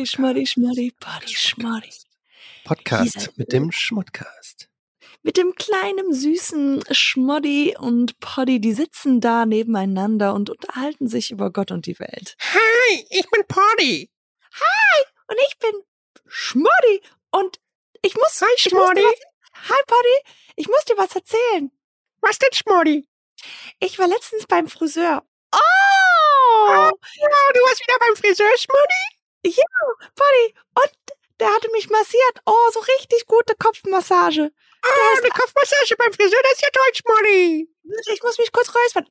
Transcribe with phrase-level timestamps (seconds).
[0.00, 1.90] Poddy, Schmoddy, Schmoddy, Poddy, Schmoddy.
[2.64, 4.70] Podcast mit dem Schmottcast.
[5.22, 11.50] Mit dem kleinen, süßen Schmoddy und Poddy, die sitzen da nebeneinander und unterhalten sich über
[11.52, 12.34] Gott und die Welt.
[12.40, 14.10] Hi, ich bin Poddy.
[15.28, 15.72] Und ich bin
[16.26, 17.60] Schmoddy und
[18.00, 18.40] ich muss.
[18.40, 19.02] Hi, Schmoddy.
[19.02, 20.34] was- Hi, Poddy.
[20.56, 21.70] Ich muss dir was erzählen.
[22.22, 23.06] Was denn, Schmoddy?
[23.80, 25.26] Ich war letztens beim Friseur.
[25.54, 25.58] Oh!
[26.70, 26.90] Ja,
[27.52, 29.19] du warst wieder beim Friseur, Schmoddy?
[29.42, 30.54] Poddy.
[30.74, 30.92] Und
[31.40, 32.40] der hatte mich massiert.
[32.46, 34.52] Oh, so richtig gute Kopfmassage.
[34.82, 37.68] Ah, eine Kopfmassage beim Friseur, das ist ja toll, Schmoddy.
[38.12, 39.06] Ich muss mich kurz räuspern.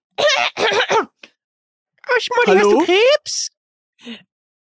[2.12, 2.80] Oh, Schmoddy, Hallo?
[2.80, 3.50] hast du Krebs?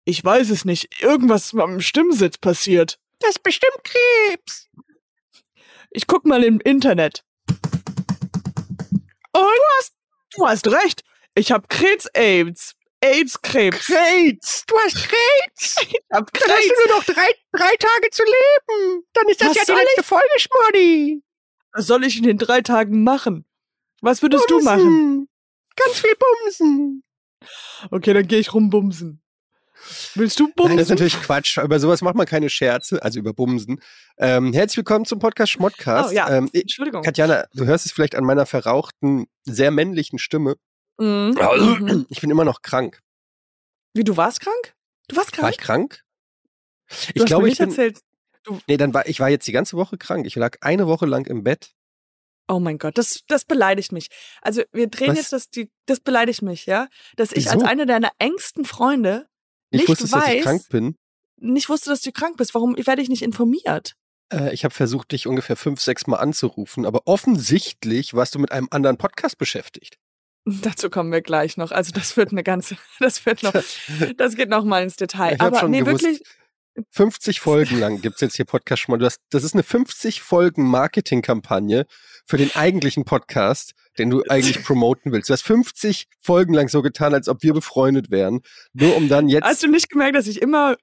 [0.05, 1.01] Ich weiß es nicht.
[1.01, 2.97] Irgendwas am Stimmsitz passiert.
[3.19, 4.69] Das ist bestimmt Krebs.
[5.91, 7.23] Ich guck mal im Internet.
[7.49, 9.93] Und du hast,
[10.35, 11.03] du hast recht.
[11.35, 12.75] Ich hab Krebs-Aids.
[13.01, 13.85] AIDS-Krebs.
[13.85, 14.63] Krebs.
[14.67, 15.75] Du hast Krebs.
[15.87, 19.03] Ich hab Dann hast du nur noch drei, drei Tage zu leben.
[19.13, 21.23] Dann ist das Was ja die letzte Folge, Schmoddy.
[21.73, 23.45] Was soll ich in den drei Tagen machen?
[24.01, 24.83] Was würdest du machen?
[24.83, 25.29] Bumsen.
[25.75, 27.03] Ganz viel Bumsen.
[27.91, 29.21] Okay, dann gehe ich rumbumsen.
[30.15, 30.69] Willst du bumsen?
[30.69, 31.57] Nein, das ist natürlich Quatsch.
[31.57, 33.79] Über sowas macht man keine Scherze, also über Bumsen.
[34.17, 36.11] Ähm, herzlich willkommen zum Podcast Schmottcast.
[36.11, 36.29] Oh, ja.
[36.29, 37.03] ähm, Entschuldigung.
[37.03, 40.55] Katjana, du hörst es vielleicht an meiner verrauchten, sehr männlichen Stimme.
[40.99, 41.35] Mhm.
[41.37, 42.05] Mhm.
[42.09, 43.01] Ich bin immer noch krank.
[43.93, 44.75] Wie, du warst krank?
[45.07, 45.55] Du warst War krank?
[45.55, 46.03] ich krank?
[46.89, 47.69] du Ich hast glaube, ich nicht bin.
[47.69, 48.01] erzählt.
[48.67, 50.25] Nee, dann war ich war jetzt die ganze Woche krank.
[50.25, 51.71] Ich lag eine Woche lang im Bett.
[52.47, 54.07] Oh mein Gott, das, das beleidigt mich.
[54.41, 55.17] Also wir drehen Was?
[55.17, 56.87] jetzt das, die, das beleidigt mich, ja?
[57.17, 57.51] Dass ich Wieso?
[57.59, 59.27] als eine deiner engsten Freunde
[59.69, 60.95] Ich nicht wusste, dass ich weiß- krank bin.
[61.41, 62.53] nicht wusste, dass du krank bist.
[62.53, 63.95] Warum werde ich nicht informiert?
[64.31, 68.53] Äh, ich habe versucht, dich ungefähr fünf, sechs Mal anzurufen, aber offensichtlich warst du mit
[68.53, 69.97] einem anderen Podcast beschäftigt.
[70.61, 71.71] Dazu kommen wir gleich noch.
[71.71, 73.53] Also das wird eine ganze, das wird noch,
[74.15, 75.35] das geht noch mal ins Detail.
[75.35, 76.03] Ich Aber schon nee, gewusst.
[76.03, 76.21] wirklich,
[76.91, 78.97] 50 Folgen lang gibt's jetzt hier Podcast schon mal.
[78.99, 81.85] Du hast, das ist eine 50 Folgen Marketingkampagne
[82.25, 85.29] für den eigentlichen Podcast, den du eigentlich promoten willst.
[85.29, 88.41] Du hast 50 Folgen lang so getan, als ob wir befreundet wären,
[88.73, 89.43] nur um dann jetzt.
[89.43, 90.75] hast du nicht gemerkt, dass ich immer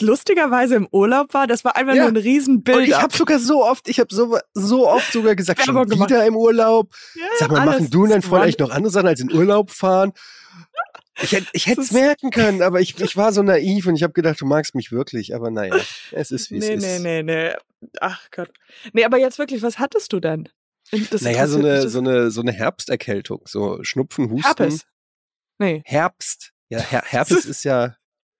[0.00, 1.46] lustigerweise im Urlaub war?
[1.46, 2.02] Das war einfach Ja.
[2.02, 2.78] nur ein Riesenbild.
[2.78, 6.10] und ich habe sogar so oft, ich habe so, so oft sogar gesagt, schon gemacht.
[6.10, 6.92] wieder im Urlaub.
[7.14, 9.70] ja, Sag mal, machen du und dein Freund eigentlich noch andere Sachen als in Urlaub
[9.70, 10.12] fahren?
[11.20, 14.12] Ich hätte ich es merken können, aber ich, ich war so naiv und ich habe
[14.12, 15.34] gedacht, du magst mich wirklich.
[15.34, 15.76] Aber naja,
[16.12, 16.82] es ist wie es Nee, ist.
[17.02, 17.88] nee, nee, nee.
[18.00, 18.50] Ach Gott.
[18.92, 20.48] Nee, aber jetzt wirklich, was hattest du denn?
[21.10, 24.42] Das Naja, so eine, so eine, so eine Herbsterkältung, so Schnupfen, Husten.
[24.46, 24.86] Herpes.
[25.58, 25.82] Nee.
[25.84, 26.52] Herbst.
[26.70, 27.96] Ja, Her Herpes ist ja,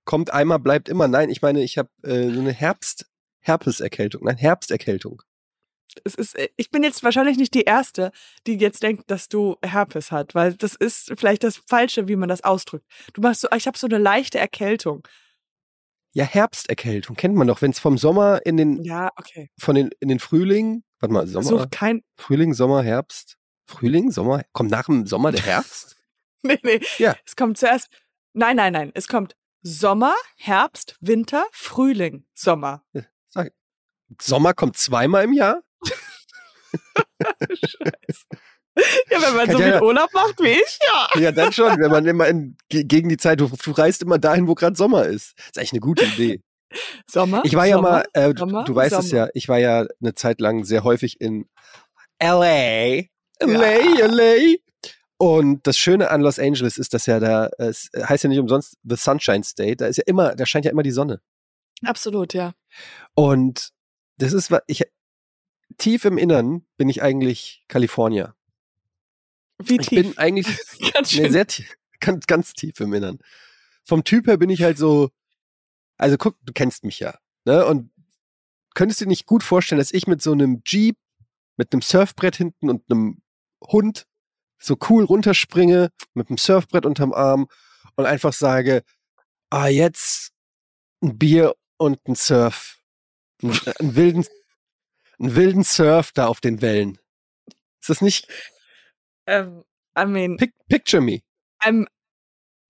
[0.08, 1.06] kommt einmal, bleibt immer.
[1.06, 3.04] Nein, ich meine, ich habe äh, so eine Herbst,
[3.40, 4.24] Herpeserkältung.
[4.24, 5.20] Nein, Herbsterkältung.
[6.02, 8.10] Es ist, äh, ich bin jetzt wahrscheinlich nicht die Erste,
[8.46, 12.30] die jetzt denkt, dass du Herpes hat, weil das ist vielleicht das Falsche, wie man
[12.30, 12.86] das ausdrückt.
[13.12, 15.06] Du machst so, ich habe so eine leichte Erkältung.
[16.14, 19.50] Ja, Herbsterkältung kennt man doch, wenn es vom Sommer in den, Ja, okay.
[19.60, 23.36] von den, in den Frühling, warte mal, Sommer, Such kein, Frühling, Sommer, Herbst.
[23.66, 25.98] Frühling, Sommer, kommt nach dem Sommer der Herbst?
[26.42, 26.80] nee, nee.
[26.96, 27.14] Ja.
[27.26, 27.88] Es kommt zuerst,
[28.32, 32.84] nein, nein, nein, es kommt Sommer, Herbst, Winter, Frühling, Sommer.
[34.20, 35.60] Sommer kommt zweimal im Jahr?
[37.40, 38.26] Scheiße.
[39.10, 41.20] Ja, wenn man so Katjana- viel Urlaub macht wie ich, ja.
[41.20, 44.18] Ja, dann schon, wenn man immer in, ge- gegen die Zeit, du, du reist immer
[44.18, 45.34] dahin, wo gerade Sommer ist.
[45.36, 46.42] Das ist eigentlich eine gute Idee.
[47.10, 47.42] Sommer.
[47.44, 49.24] Ich war ja Sommer, mal, äh, du, Sommer, du weißt es Sommer.
[49.24, 51.48] ja, ich war ja eine Zeit lang sehr häufig in
[52.22, 53.02] LA.
[53.40, 54.06] LA, Ja.
[54.06, 54.54] LA.
[55.18, 58.76] Und das Schöne an Los Angeles ist, dass ja da, es heißt ja nicht umsonst
[58.84, 61.20] The Sunshine State, da ist ja immer, da scheint ja immer die Sonne.
[61.84, 62.54] Absolut, ja.
[63.14, 63.70] Und
[64.18, 64.84] das ist, ich,
[65.76, 68.34] tief im Innern bin ich eigentlich Kalifornier.
[69.58, 70.02] Wie Ich tief?
[70.02, 70.46] bin eigentlich
[70.92, 73.18] Ganz Nee, sehr tief, ganz, ganz tief im Innern.
[73.84, 75.10] Vom Typ her bin ich halt so,
[75.96, 77.66] also guck, du kennst mich ja, ne?
[77.66, 77.90] Und
[78.74, 80.96] könntest dir nicht gut vorstellen, dass ich mit so einem Jeep,
[81.56, 83.20] mit einem Surfbrett hinten und einem
[83.60, 84.06] Hund
[84.58, 87.48] so cool runterspringe, mit einem Surfbrett unterm Arm
[87.96, 88.82] und einfach sage,
[89.50, 90.32] ah, jetzt
[91.02, 92.78] ein Bier und ein Surf.
[93.42, 94.26] Ein, einen wilden,
[95.18, 96.98] einen wilden Surf da auf den Wellen.
[97.80, 98.28] Ist das nicht,
[99.28, 99.62] ähm,
[99.96, 101.20] I mean, pic, picture me.
[101.64, 101.86] ähm,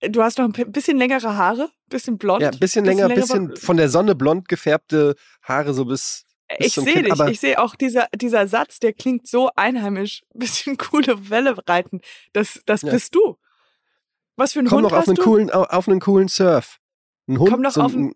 [0.01, 2.41] du hast noch ein bisschen längere Haare, bisschen blond.
[2.41, 3.59] Ja, bisschen länger, bisschen blond.
[3.59, 6.25] von der Sonne blond gefärbte Haare so bis.
[6.57, 11.29] Ich sehe dich, ich sehe auch dieser, dieser Satz, der klingt so einheimisch, bisschen coole
[11.29, 12.01] Welle reiten.
[12.33, 12.91] Das, das Ja.
[12.91, 13.37] bist du.
[14.35, 15.23] Was für ein Komm Hund noch auf hast einen du?
[15.23, 16.79] coolen, au- auf einen coolen Surf.
[17.27, 18.13] Ein Hund, Komm doch so auf ein,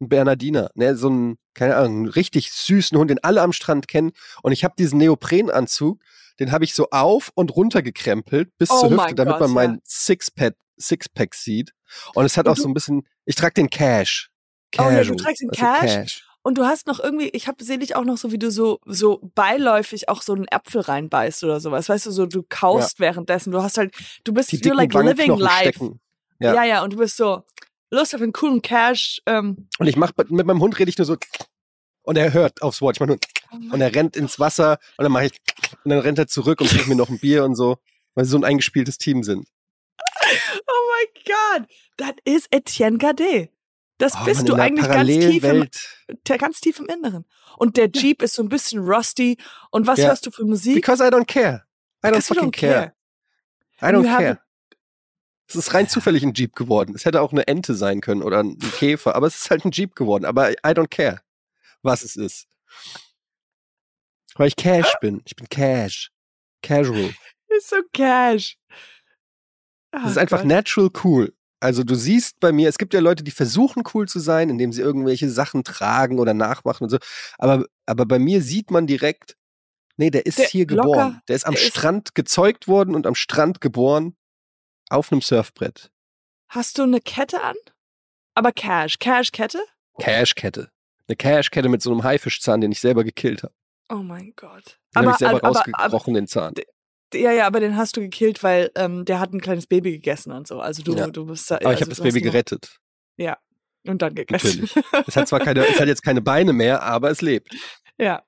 [0.00, 3.86] ein Bernardiner, ne, so ein, keine Ahnung, einen richtig süßen Hund, den alle am Strand
[3.86, 4.12] kennen.
[4.42, 6.00] Und ich habe diesen Neoprenanzug,
[6.40, 9.48] den habe ich so auf und runter gekrempelt bis Oh zur Hüfte, damit Gott, man
[9.50, 9.54] ja.
[9.54, 11.72] mein Sixpack, Sixpack sieht.
[12.14, 14.30] Und es hat Und auch so ein bisschen, ich trage den Cash.
[14.78, 15.80] Oh ja, du trägst den also Cash.
[15.94, 16.26] Cash.
[16.42, 18.80] Und du hast noch irgendwie, ich habe sehe dich auch noch so, wie du so
[18.86, 21.88] so beiläufig auch so einen Apfel reinbeißt oder sowas.
[21.88, 23.52] Weißt du, so du kaust währenddessen.
[23.52, 23.94] Du hast halt,
[24.24, 25.68] du bist you're like living life.
[25.68, 26.00] stecken.
[26.38, 26.54] Ja.
[26.54, 26.64] Ja.
[26.64, 27.44] ja, und du bist so
[27.90, 29.20] Lust auf einen coolen Cash.
[29.26, 31.16] Ähm, Und ich mach mit meinem Hund rede ich nur so
[32.02, 32.96] und er hört aufs Wort.
[32.96, 33.18] Ich mach nur
[33.72, 35.32] und er rennt ins Wasser und dann mache ich
[35.84, 37.76] und dann rennt er zurück und bringt mir noch ein Bier und so,
[38.14, 39.46] weil sie so ein eingespieltes Team sind.
[40.66, 43.50] oh my God, das ist Etienne Gade.
[44.00, 45.68] Das Oh, bist Mann, du eigentlich ganz tief, im,
[46.38, 47.26] ganz tief im Inneren.
[47.58, 49.36] Und der Jeep ist so ein bisschen rusty.
[49.70, 50.08] Und was Ja.
[50.08, 50.74] hörst du für Musik?
[50.74, 51.64] Because I don't care.
[52.02, 52.94] I don't Because fucking don't care.
[53.82, 54.40] I don't You care.
[55.46, 56.94] Es ist rein zufällig ein Jeep geworden.
[56.94, 59.72] Es hätte auch eine Ente sein können oder ein Käfer, aber es ist halt ein
[59.72, 60.24] Jeep geworden.
[60.24, 61.20] Aber I don't care,
[61.82, 62.46] was es ist.
[64.36, 65.20] Weil ich Cash bin.
[65.26, 66.10] Ich bin Cash.
[66.62, 67.12] Casual.
[67.48, 68.56] Ist so cash.
[69.90, 71.34] Das ist einfach natural cool.
[71.60, 74.72] Also du siehst bei mir, es gibt ja Leute, die versuchen cool zu sein, indem
[74.72, 76.98] sie irgendwelche Sachen tragen oder nachmachen und so.
[77.38, 79.36] Aber, aber bei mir sieht man direkt,
[79.98, 81.22] nee, der ist Der hier locker, geboren.
[81.28, 84.16] Der ist am der ist- Strand gezeugt worden und am Strand geboren
[84.88, 85.90] auf einem Surfbrett.
[86.48, 87.54] Hast du eine Kette an?
[88.34, 88.98] Aber Cash.
[88.98, 89.60] Cash-Kette?
[90.00, 90.70] Cashkette.
[91.08, 93.52] Eine Cashkette mit so einem Haifischzahn, den ich selber gekillt habe.
[93.90, 94.78] Oh mein Gott.
[94.94, 96.54] Den habe ich selber aber, aber, rausgekrochen, den Zahn.
[97.14, 100.32] Ja, ja, aber den hast du gekillt, weil ähm, der hat ein kleines Baby gegessen
[100.32, 100.60] und so.
[100.60, 101.06] Also du, Ja.
[101.08, 101.56] du bist da.
[101.56, 102.78] Aber ich also habe das Baby noch- gerettet.
[103.16, 103.38] Ja.
[103.86, 104.60] Und dann gegessen.
[104.62, 104.76] Natürlich.
[105.08, 107.54] Es hat zwar keine, es hat jetzt keine Beine mehr, aber es lebt.
[107.98, 108.22] ja.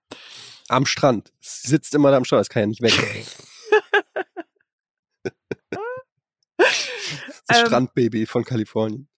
[0.68, 1.32] Am Strand.
[1.42, 2.92] Es sitzt immer da am Strand, es kann ja nicht weg.
[7.48, 9.08] Das Ähm, Strandbaby von Kalifornien.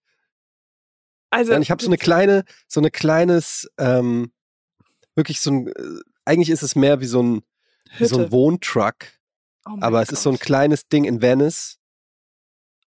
[1.31, 4.33] Also, Ja, ich habe so eine kleine, so eine kleines, ähm,
[5.15, 7.43] wirklich so ein, äh, eigentlich ist es mehr wie so ein,
[7.99, 8.95] wie so ein Wohntruck,
[9.67, 10.45] Oh aber es ist so ein Gott.
[10.45, 11.79] kleines Ding in Venice.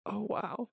[0.05, 0.69] Oh wow.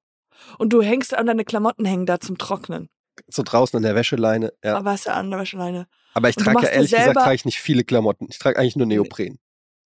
[0.57, 2.89] Und du hängst an deine Klamotten hängen da zum Trocknen.
[3.27, 4.77] So draußen an der Wäscheleine, ja.
[4.77, 5.87] Aber hast du an der Wäscheleine.
[6.13, 8.27] Aber ich und trage ja ehrlich gesagt, trage ich nicht viele Klamotten.
[8.29, 9.39] Ich trage eigentlich nur Neopren.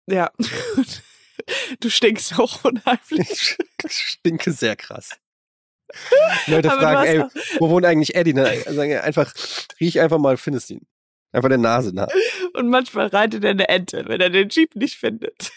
[0.07, 0.31] Ja.
[1.79, 3.57] du stinkst auch unheimlich.
[3.85, 5.11] Ich stinke sehr krass.
[6.47, 7.23] Leute Aber fragen, ey,
[7.59, 8.33] wo wohnt eigentlich Eddie?
[8.33, 8.61] Ne?
[8.67, 9.33] Sagen einfach,
[9.79, 10.85] riech einfach mal, findest ihn.
[11.31, 12.07] Einfach der Nase nach.
[12.53, 15.51] Und manchmal reitet er eine Ente, wenn er den Jeep nicht findet.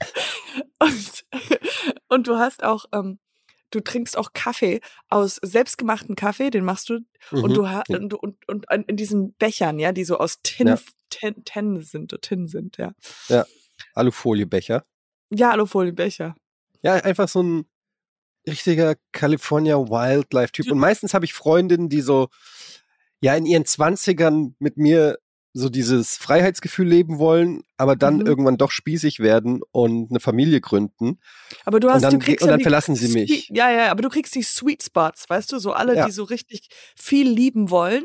[0.78, 1.24] und,
[2.08, 3.18] und du hast auch, ähm,
[3.70, 7.00] du trinkst auch Kaffee aus selbstgemachten Kaffee, den machst du.
[7.30, 7.54] Und Mhm.
[7.54, 10.78] du hast und, und, und in diesen Bechern, ja, die so aus Tin, Ja.
[11.10, 12.92] Tin, Tin sind, Tin sind, ja.
[13.94, 14.84] Alufolienbecher.
[15.30, 16.34] Ja, Alufolienbecher.
[16.82, 17.66] Ja, einfach so ein
[18.46, 20.70] richtiger California Wildlife-Typ.
[20.70, 22.28] Und meistens habe ich Freundinnen, die so,
[23.20, 25.18] ja, in ihren Zwanzigern mit mir
[25.58, 28.26] so dieses Freiheitsgefühl leben wollen, aber dann Mhm.
[28.26, 31.18] irgendwann doch spießig werden und eine Familie gründen.
[31.64, 33.48] Aber du hast, dann du kriegst und dann die verlassen sie mich.
[33.52, 36.06] Ja, ja, aber du kriegst die Sweet Spots, weißt du, so alle, Ja.
[36.06, 38.04] die so richtig viel lieben wollen,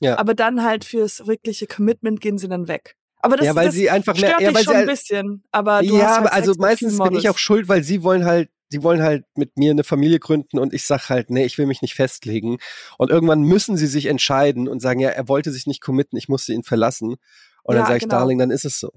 [0.00, 0.18] Ja.
[0.18, 2.96] aber dann halt fürs wirkliche Commitment gehen sie dann weg.
[3.24, 4.86] Aber das, ja, weil das sie einfach mehr, stört ja, dich weil schon sie ein
[4.86, 8.24] bisschen, aber du ja, hast halt also meistens bin ich auch schuld, weil sie wollen
[8.24, 11.56] halt, sie wollen halt mit mir eine Familie gründen und ich sag halt, nee, ich
[11.58, 12.58] will mich nicht festlegen.
[12.98, 16.28] Und irgendwann müssen sie sich entscheiden und sagen, ja, er wollte sich nicht committen, ich
[16.28, 17.16] musste ihn verlassen.
[17.62, 18.16] Und Ja, dann sage ich, genau.
[18.16, 18.90] Darling, dann ist es so.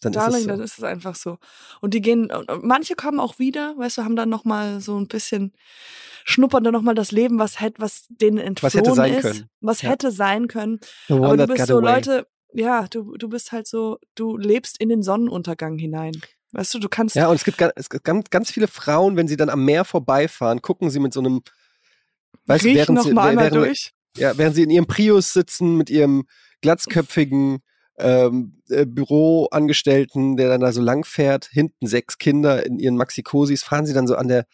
[0.00, 0.62] Dann Darling, ist es dann so.
[0.64, 1.38] ist es einfach so.
[1.80, 2.30] Und die gehen,
[2.62, 5.52] manche kommen auch wieder, weißt du, haben dann nochmal so ein bisschen,
[6.24, 9.50] schnuppern dann nochmal das Leben, was hätte, was denen entflohen Was hätte sein ist, können.
[9.60, 9.90] was Ja.
[9.90, 10.80] hätte sein können.
[11.08, 11.94] Aber du bist so, away.
[11.94, 16.12] Leute, ja, du, du bist halt so, du lebst in den Sonnenuntergang hinein.
[16.54, 19.16] Weißt du, du kannst, Ja, und es gibt, ga- es gibt ganz, ganz viele Frauen,
[19.16, 21.42] wenn sie dann am Meer vorbeifahren, gucken sie mit so einem,
[22.46, 23.92] weißt du, während noch sie, während, durch.
[24.16, 26.26] ja, während sie in ihrem Prius sitzen mit ihrem
[26.60, 27.58] glatzköpfigen
[27.98, 33.62] ähm, äh, Büroangestellten, der dann da so lang fährt, hinten sechs Kinder in ihren Maxikosis,
[33.62, 34.46] fahren sie dann so an der,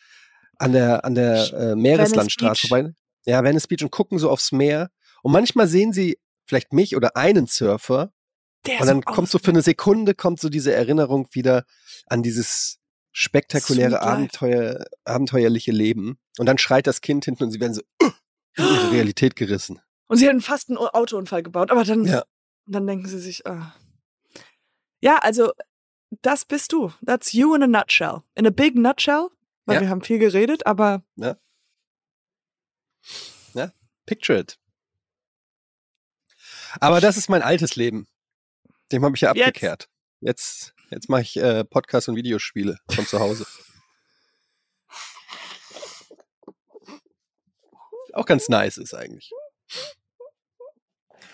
[0.58, 2.92] an der, an der äh, Meereslandstraße vorbei.
[3.26, 4.90] Ja, Venice Beach und gucken so aufs Meer.
[5.22, 8.12] Und manchmal sehen sie vielleicht mich oder einen Surfer
[8.66, 11.64] Der und dann kommt so für eine Sekunde kommt so diese Erinnerung wieder
[12.06, 12.78] an dieses
[13.12, 14.02] spektakuläre.
[14.02, 16.18] Abenteuer, abenteuerliche Leben.
[16.38, 19.80] Und dann schreit das Kind hinten und sie werden so in ihre Realität gerissen.
[20.06, 22.24] Und sie hatten fast einen Autounfall gebaut, aber dann, Ja.
[22.66, 23.74] dann denken sie sich, ah.
[25.00, 25.52] ja, also
[26.22, 26.92] das bist du.
[27.04, 28.22] That's you in a nutshell.
[28.34, 29.28] In a big nutshell,
[29.64, 29.80] weil Ja.
[29.82, 31.02] wir haben viel geredet, aber
[34.06, 34.58] Picture it.
[36.80, 38.08] Aber das ist mein altes Leben.
[38.92, 39.46] Dem habe ich ja Jetzt.
[39.48, 39.88] abgekehrt.
[40.20, 43.46] Jetzt, jetzt mache ich äh, Podcasts und Videospiele von zu Hause.
[48.12, 49.30] Auch ganz nice ist eigentlich.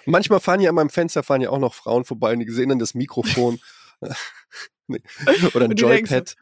[0.04, 2.50] Und manchmal fahren ja an meinem Fenster fahren ja auch noch Frauen vorbei und die
[2.50, 3.58] sehen dann das Mikrofon
[4.88, 5.02] Nee.
[5.54, 6.36] oder ein denken so, Joypad.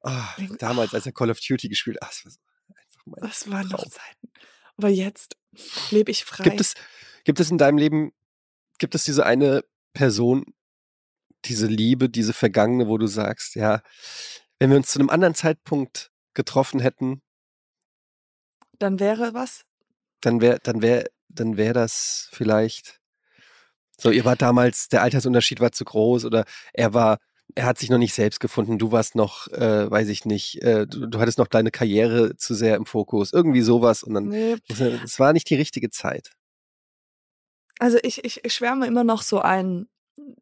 [0.00, 2.38] Ah, damals, als er Call of Duty gespielt hat, das
[3.04, 3.84] war das waren noch.
[3.88, 4.30] Zeiten.
[4.76, 5.36] Aber jetzt
[5.90, 6.44] lebe ich frei.
[6.44, 6.74] Gibt es,
[7.24, 8.12] gibt es in deinem Leben,
[8.78, 9.64] gibt es diese eine
[9.98, 10.44] Person,
[11.44, 13.82] diese Liebe, diese Vergangene, wo du sagst, ja,
[14.60, 17.20] wenn wir uns zu einem anderen Zeitpunkt getroffen hätten,
[18.78, 19.64] Dann wäre was?
[20.20, 23.00] dann wäre, dann wäre, dann wäre das vielleicht
[24.00, 27.18] so, ihr wart damals, der Altersunterschied war zu groß oder er war,
[27.56, 30.86] er hat sich noch nicht selbst gefunden, du warst noch, äh, weiß ich nicht, äh,
[30.86, 34.56] du, du hattest noch deine Karriere zu sehr im Fokus, irgendwie sowas und dann, Nee.
[35.04, 36.30] es war nicht die richtige Zeit.
[37.78, 39.88] Also ich, ich, ich schwärme immer noch so ein,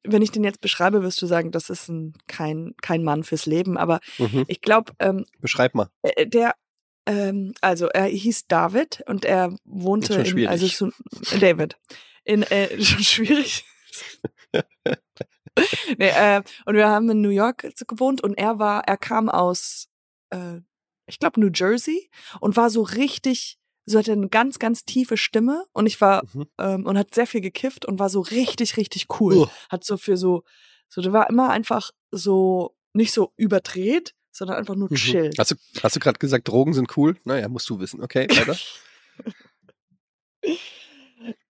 [0.02, 3.46] wenn ich den jetzt beschreibe, wirst du sagen, das ist ein, kein, kein Mann fürs
[3.46, 3.76] Leben.
[3.76, 4.44] Aber Mhm.
[4.48, 5.88] ich glaube, ähm, Beschreib mal.
[6.02, 6.54] äh, der,
[7.06, 10.90] ähm, also er hieß David und er wohnte Schon in, also so,
[11.38, 11.76] David.
[12.24, 13.64] In, äh, schon schwierig.
[15.98, 19.88] nee, äh, und wir haben in New York gewohnt und er war, er kam aus,
[20.30, 20.60] äh,
[21.06, 25.64] ich glaube, New Jersey und war so richtig, so hatte eine ganz, ganz tiefe Stimme
[25.72, 26.46] und ich war, Mhm.
[26.58, 29.34] ähm, und hat sehr viel gekifft und war so richtig, richtig cool.
[29.36, 29.50] Uah.
[29.70, 30.42] Hat so für so,
[30.88, 34.96] so, der war immer einfach so, nicht so überdreht, sondern einfach nur Mhm.
[34.96, 35.30] chill.
[35.38, 37.16] Hast du, hast du gerade gesagt, Drogen sind cool?
[37.24, 38.02] Naja, musst du wissen.
[38.02, 38.56] Okay, weiter.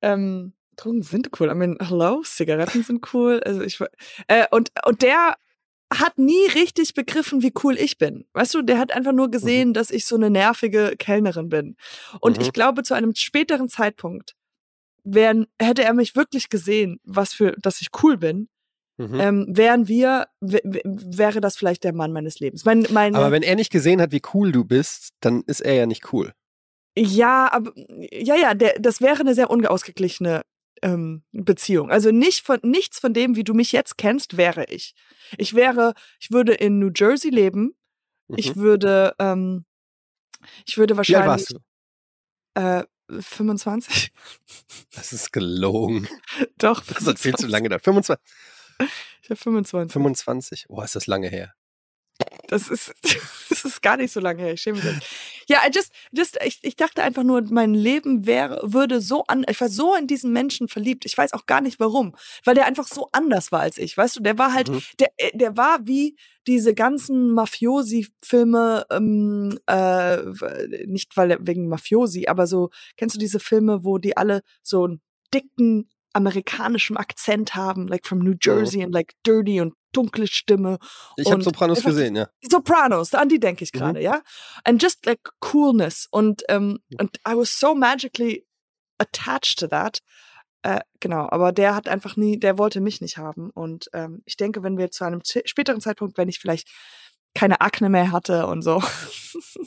[0.00, 1.50] Ähm, Drogen sind cool.
[1.50, 3.40] I mean, hello, Zigaretten sind cool.
[3.44, 3.78] Also ich
[4.28, 5.36] äh, und und der
[5.92, 8.24] hat nie richtig begriffen, wie cool ich bin.
[8.32, 11.76] Weißt du, der hat einfach nur gesehen, dass ich so eine nervige Kellnerin bin.
[12.20, 12.42] Und Mhm.
[12.42, 14.34] ich glaube, zu einem späteren Zeitpunkt
[15.04, 18.48] wären, hätte er mich wirklich gesehen, was für, dass ich cool bin,
[18.98, 19.20] Mhm.
[19.20, 22.64] ähm, wären wir, wäre das vielleicht der Mann meines Lebens.
[22.64, 25.74] Mein, meine, Aber wenn er nicht gesehen hat, wie cool du bist, dann ist er
[25.74, 26.32] ja nicht cool.
[26.98, 27.72] Ja, aber
[28.10, 30.42] ja, ja, der, das wäre eine sehr unausgeglichene
[30.82, 31.90] ähm, Beziehung.
[31.90, 34.94] Also nicht von nichts von dem, wie du mich jetzt kennst, wäre ich.
[35.38, 37.74] Ich wäre, ich würde in New Jersey leben.
[38.36, 38.60] Ich Mhm.
[38.60, 39.64] würde, ähm,
[40.66, 41.58] ich würde Wie alt wahrscheinlich warst du?
[42.60, 44.12] äh, 25.
[44.94, 46.08] Das ist gelogen.
[46.58, 46.82] Doch.
[46.84, 47.78] Das erzählst du lange da.
[47.78, 48.16] 25.
[49.22, 49.92] Ich habe 25.
[49.92, 50.66] 25.
[50.68, 51.54] Oh, ist das lange her.
[52.48, 52.94] Das ist,
[53.50, 54.52] das ist gar nicht so lange her.
[54.54, 55.08] Ich schäme mich.
[55.48, 59.44] Ja, I just, just, ich, ich dachte einfach nur, mein Leben wäre, würde so an,
[59.48, 61.04] ich war so in diesen Menschen verliebt.
[61.04, 63.96] Ich weiß auch gar nicht warum, weil der einfach so anders war als ich.
[63.96, 64.82] Weißt du, der war halt, Mhm.
[65.00, 70.16] der, äh, der war wie diese ganzen Mafiosi-Filme, ähm, äh,
[70.86, 75.00] nicht weil wegen Mafiosi, aber so, kennst du diese Filme, wo die alle so einen
[75.34, 80.78] dicken amerikanischen Akzent haben, like from New Jersey and like dirty und dunkle Stimme
[81.16, 82.28] Ich habe Sopranos gesehen, ja.
[82.50, 83.78] Sopranos, an die denke ich Mhm.
[83.78, 84.20] gerade, ja.
[84.64, 88.46] And just like coolness und ähm, und I was so magically
[88.98, 90.00] attached to that.
[90.62, 94.36] Äh, genau, aber der hat einfach nie, der wollte mich nicht haben und ähm, ich
[94.36, 96.68] denke, wenn wir zu einem späteren Zeitpunkt, wenn ich vielleicht
[97.34, 98.82] keine Akne mehr hatte und so.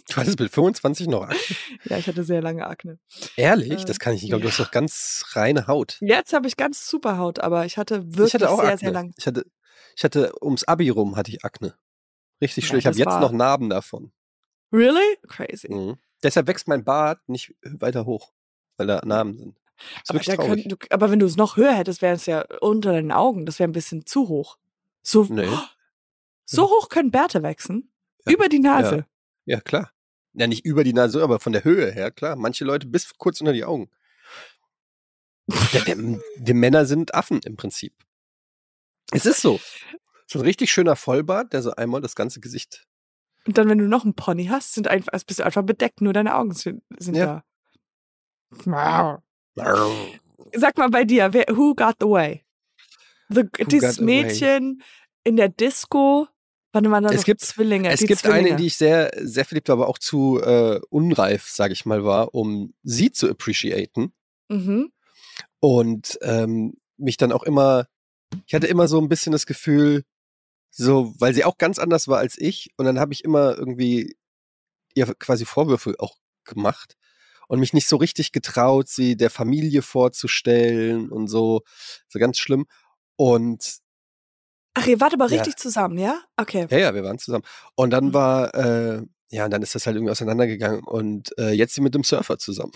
[0.10, 1.38] Du hattest mit 25 noch Akne.
[1.86, 2.98] ja, ich hatte sehr lange Akne.
[3.36, 3.84] Ehrlich?
[3.84, 4.42] Äh, Das kann ich nicht glauben.
[4.42, 4.52] Du ja.
[4.52, 5.98] hast doch ganz reine Haut.
[6.02, 8.80] Jetzt habe ich ganz super Haut, aber ich hatte wirklich ich hatte auch sehr, Akne.
[8.80, 9.14] sehr lang.
[9.18, 9.46] Ich hatte,
[9.96, 11.76] ich hatte ums Abi rum hatte ich Akne.
[12.42, 12.80] Richtig Ja, schlimm.
[12.80, 14.12] ich habe jetzt noch Narben davon.
[14.72, 15.18] Really?
[15.28, 15.72] Crazy.
[15.74, 15.98] Mhm.
[16.24, 18.34] Deshalb wächst mein Bart nicht weiter hoch,
[18.78, 19.58] weil da Narben sind.
[20.10, 20.20] Aber,
[20.58, 23.46] du, aber wenn du es noch höher hättest, wäre es ja unter deinen Augen.
[23.46, 24.58] Das wäre ein bisschen zu hoch.
[25.02, 25.48] So, Nee.
[26.46, 27.92] so hoch können Bärte wachsen.
[28.26, 28.34] Ja.
[28.34, 29.06] Über die Nase.
[29.46, 29.92] Ja, klar.
[30.34, 32.36] Ja, nicht über die Nase, aber von der Höhe her, klar.
[32.36, 33.90] Manche Leute bis kurz unter die Augen.
[35.72, 35.82] Ja,
[36.38, 37.94] die Männer sind Affen im Prinzip.
[39.12, 39.60] Es ist so.
[40.28, 42.86] So ein richtig schöner Vollbart, der so einmal das ganze Gesicht.
[43.48, 46.02] Und dann, wenn du noch einen Pony hast, sind einfach, also bist du einfach bedeckt.
[46.02, 47.44] Nur deine Augen sind, sind Ja.
[48.56, 49.74] da.
[50.56, 52.44] Sag mal bei dir, wer, who got the way?
[53.30, 54.24] The, dieses got the way?
[54.24, 54.84] Mädchen
[55.24, 56.28] in der Disco.
[56.72, 57.90] Wann waren da Es noch gibt- Zwillinge?
[57.92, 58.40] Es die gibt Zwillinge.
[58.40, 61.86] eine, in die ich sehr, sehr verliebt war, aber auch zu äh, unreif, sage ich
[61.86, 64.14] mal, war, um sie zu appreciaten.
[64.50, 64.92] Mhm.
[65.60, 67.88] Und ähm, mich dann auch immer,
[68.46, 70.04] ich hatte immer so ein bisschen das Gefühl,
[70.72, 74.18] so, weil sie auch ganz anders war als ich, und dann habe ich immer irgendwie
[74.96, 76.96] ihr quasi Vorwürfe auch gemacht
[77.48, 81.62] und mich nicht so richtig getraut, sie der Familie vorzustellen und so,
[82.08, 82.66] so ganz schlimm.
[83.16, 83.80] Und
[84.76, 85.38] Ach, ihr wart aber Ja.
[85.38, 86.22] richtig zusammen, ja?
[86.38, 86.68] Okay.
[86.70, 87.44] ja, ja, wir waren zusammen.
[87.76, 88.14] Und dann Mhm.
[88.14, 91.94] war, äh, ja, und dann ist das halt irgendwie auseinandergegangen und äh, jetzt sie mit
[91.96, 92.72] dem Surfer zusammen.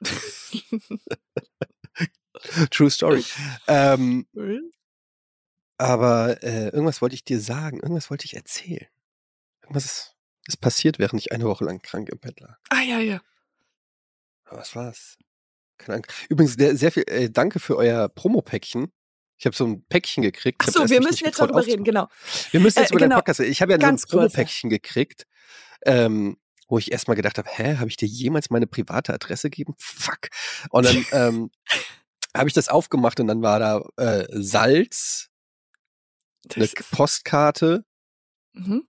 [2.70, 3.24] True Story.
[3.68, 4.26] ähm,
[5.82, 8.86] aber äh, irgendwas wollte ich dir sagen, irgendwas wollte ich erzählen.
[9.62, 12.56] Irgendwas ist, ist passiert, während ich eine Woche lang krank im Bett lag.
[12.70, 13.20] ah, ja, ja.
[14.44, 15.18] Aber was war's?
[15.78, 16.06] Keine Ahnung.
[16.28, 18.92] Übrigens, der, sehr viel, äh, danke für euer Promo-Päckchen.
[19.38, 20.62] Ich habe so ein Päckchen gekriegt.
[20.62, 22.06] Ach so, erst wir müssen nicht jetzt darüber reden, genau.
[22.52, 23.16] Wir müssen jetzt Äh, über den genau.
[23.16, 23.50] Podcast reden.
[23.50, 24.32] Ich habe ja so ein Ganz kurz.
[24.32, 25.26] Promo-Päckchen gekriegt,
[25.84, 26.36] ähm,
[26.68, 29.74] wo ich erstmal gedacht habe, hä, habe ich dir jemals meine private Adresse gegeben?
[29.78, 30.28] Fuck.
[30.70, 31.50] Und dann ähm,
[32.36, 35.30] habe ich das aufgemacht und dann war da äh, Salz,
[36.54, 37.84] eine Postkarte,
[38.54, 38.86] Mhm.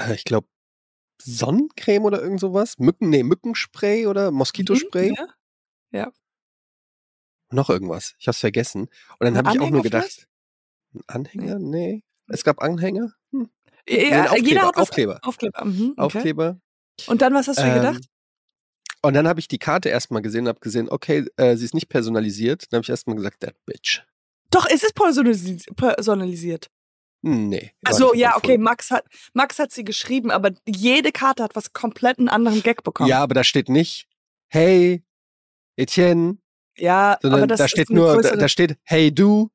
[0.00, 0.48] äh, ich glaube
[1.22, 5.16] Sonnencreme oder irgend sowas, Mücken, nee, Mückenspray oder Moskitospray, Mhm,
[5.92, 6.12] ja.
[7.52, 8.14] noch irgendwas.
[8.18, 8.82] Ich hab's vergessen.
[9.18, 10.26] Und dann habe ich auch nur gedacht,
[10.94, 11.58] ein Anhänger?
[11.58, 12.02] Nee.
[12.26, 13.12] Es gab Anhänger?
[13.32, 13.48] Hm.
[13.88, 15.20] Ja, ein jeder Aufkleber, hat Aufkleber.
[15.22, 15.64] Aufkleber.
[15.64, 16.00] Mhm, okay.
[16.18, 16.60] Aufkleber.
[17.06, 18.08] Und dann, was hast du Ähm, gedacht?
[19.02, 21.74] Und dann habe ich die Karte erstmal gesehen und habe gesehen, okay, äh, sie ist
[21.74, 22.72] nicht personalisiert.
[22.72, 24.02] Dann habe ich erstmal gesagt, that bitch.
[24.54, 26.70] Doch, es ist personalis personalisiert.
[27.22, 27.72] Nee.
[27.82, 28.58] war Also ja, okay.
[28.58, 32.82] Max hat Max hat sie geschrieben, aber jede Karte hat was komplett einen anderen Gag
[32.84, 33.08] bekommen.
[33.08, 34.06] Ja, aber da steht nicht,
[34.48, 35.02] hey,
[35.76, 36.36] Etienne,
[36.76, 39.50] ja aber das da ist steht nur, da, da steht, hey du,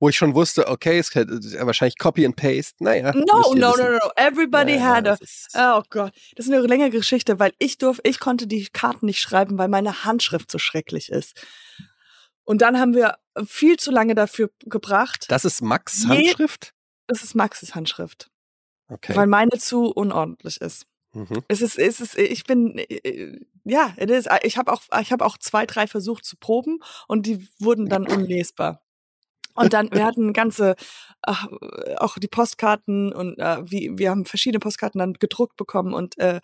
[0.00, 1.24] wo ich schon wusste, okay, es ja,
[1.66, 2.74] wahrscheinlich Copy and Paste.
[2.80, 3.12] Naja.
[3.14, 3.84] No, no, no, wissen.
[3.84, 4.10] no, no.
[4.16, 5.10] Everybody Ja, had a.
[5.12, 8.66] das ist- Oh Gott, das ist eine längere Geschichte, weil ich durf, ich konnte die
[8.66, 11.40] Karten nicht schreiben, weil meine Handschrift so schrecklich ist.
[12.46, 15.26] Und dann haben wir viel zu lange dafür gebracht.
[15.28, 16.72] Das ist Max Je- Handschrift?
[17.08, 18.30] Das ist Maxes Handschrift,
[18.88, 19.14] Okay.
[19.14, 20.86] weil meine zu unordentlich ist.
[21.12, 21.42] Mhm.
[21.48, 24.26] Es ist, es ist, ich bin, äh, ja, is.
[24.42, 28.06] Ich habe auch, ich habe auch zwei, drei versucht zu proben und die wurden dann
[28.08, 28.82] unlesbar.
[29.54, 30.76] Und dann, wir hatten ganze,
[31.22, 31.46] ach,
[31.96, 36.40] auch die Postkarten und äh, wie, wir haben verschiedene Postkarten dann gedruckt bekommen und äh,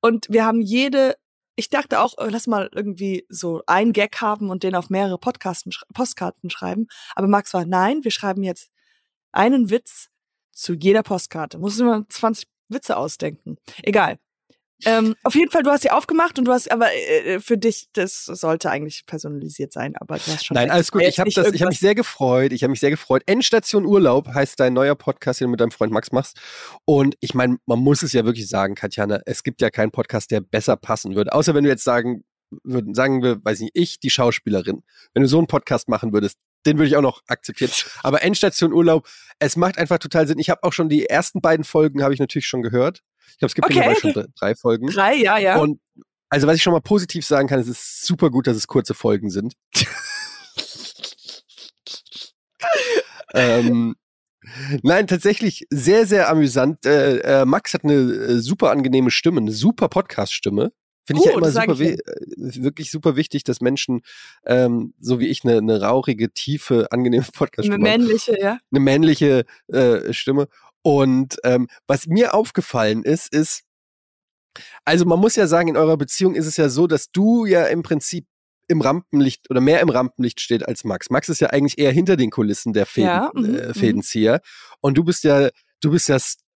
[0.00, 1.14] und wir haben jede.
[1.58, 5.18] Ich dachte auch, äh, lass mal irgendwie so ein Gag haben und den auf mehrere
[5.18, 6.86] Podcasten, Postkarten schreiben.
[7.16, 8.70] Aber Max war, nein, wir schreiben jetzt
[9.32, 10.08] einen Witz
[10.52, 11.58] zu jeder Postkarte.
[11.58, 13.56] Muss immer 20 Witze ausdenken.
[13.82, 14.20] Egal.
[14.84, 17.88] Ähm, auf jeden Fall, du hast sie aufgemacht und du hast, aber äh, für dich,
[17.94, 20.54] das sollte eigentlich personalisiert sein, aber du hast schon.
[20.54, 20.72] Nein, recht.
[20.74, 21.02] alles gut.
[21.02, 22.52] War Ich habe irgendwas- mich sehr gefreut.
[22.52, 23.22] Ich habe mich sehr gefreut.
[23.26, 26.38] Endstation Urlaub heißt dein neuer Podcast, den du mit deinem Freund Max machst.
[26.84, 30.30] Und ich meine, man muss es ja wirklich sagen, Katjana, es gibt ja keinen Podcast,
[30.30, 31.32] der besser passen würde.
[31.32, 32.24] Außer wenn du jetzt sagen
[32.62, 34.82] würden, sagen wir, weiß nicht, ich, die Schauspielerin.
[35.12, 37.70] Wenn du so einen Podcast machen würdest, den würde ich auch noch akzeptieren.
[38.02, 40.38] Aber Endstation Urlaub, es macht einfach total Sinn.
[40.38, 43.02] Ich habe auch schon die ersten beiden Folgen, habe ich natürlich schon gehört.
[43.30, 44.12] Ich glaube, es gibt Okay, mittlerweile okay.
[44.12, 44.86] schon drei, Folgen.
[44.88, 45.58] Drei, ja, ja.
[45.58, 45.80] Und
[46.28, 48.94] also was ich schon mal positiv sagen kann, es ist super gut, dass es kurze
[48.94, 49.54] Folgen sind.
[53.34, 53.96] ähm,
[54.82, 56.84] nein, tatsächlich sehr, sehr amüsant.
[56.84, 60.72] Äh, äh, Max hat eine äh, super angenehme Stimme, eine super Podcast-Stimme.
[61.06, 61.96] Finde ich ja Oh, immer super, äh,
[62.36, 64.02] wirklich super wichtig, dass Menschen,
[64.44, 68.58] ähm, so wie ich, eine, eine rauchige, tiefe, angenehme Eine Podcast-Stimme haben männliche, ja.
[68.70, 70.48] eine männliche äh, Stimme.
[70.82, 73.62] Und ähm, was mir aufgefallen ist, ist,
[74.84, 77.64] also man muss ja sagen, in eurer Beziehung ist es ja so, dass du ja
[77.66, 78.26] im Prinzip
[78.68, 81.10] im Rampenlicht oder mehr im Rampenlicht steht als Max.
[81.10, 83.74] Max ist ja eigentlich eher hinter den Kulissen der Fäden, Ja, mhm, äh, mhm.
[83.74, 84.40] Fädenzieher.
[84.80, 85.48] Und du bist ja,
[85.80, 86.18] du bist ja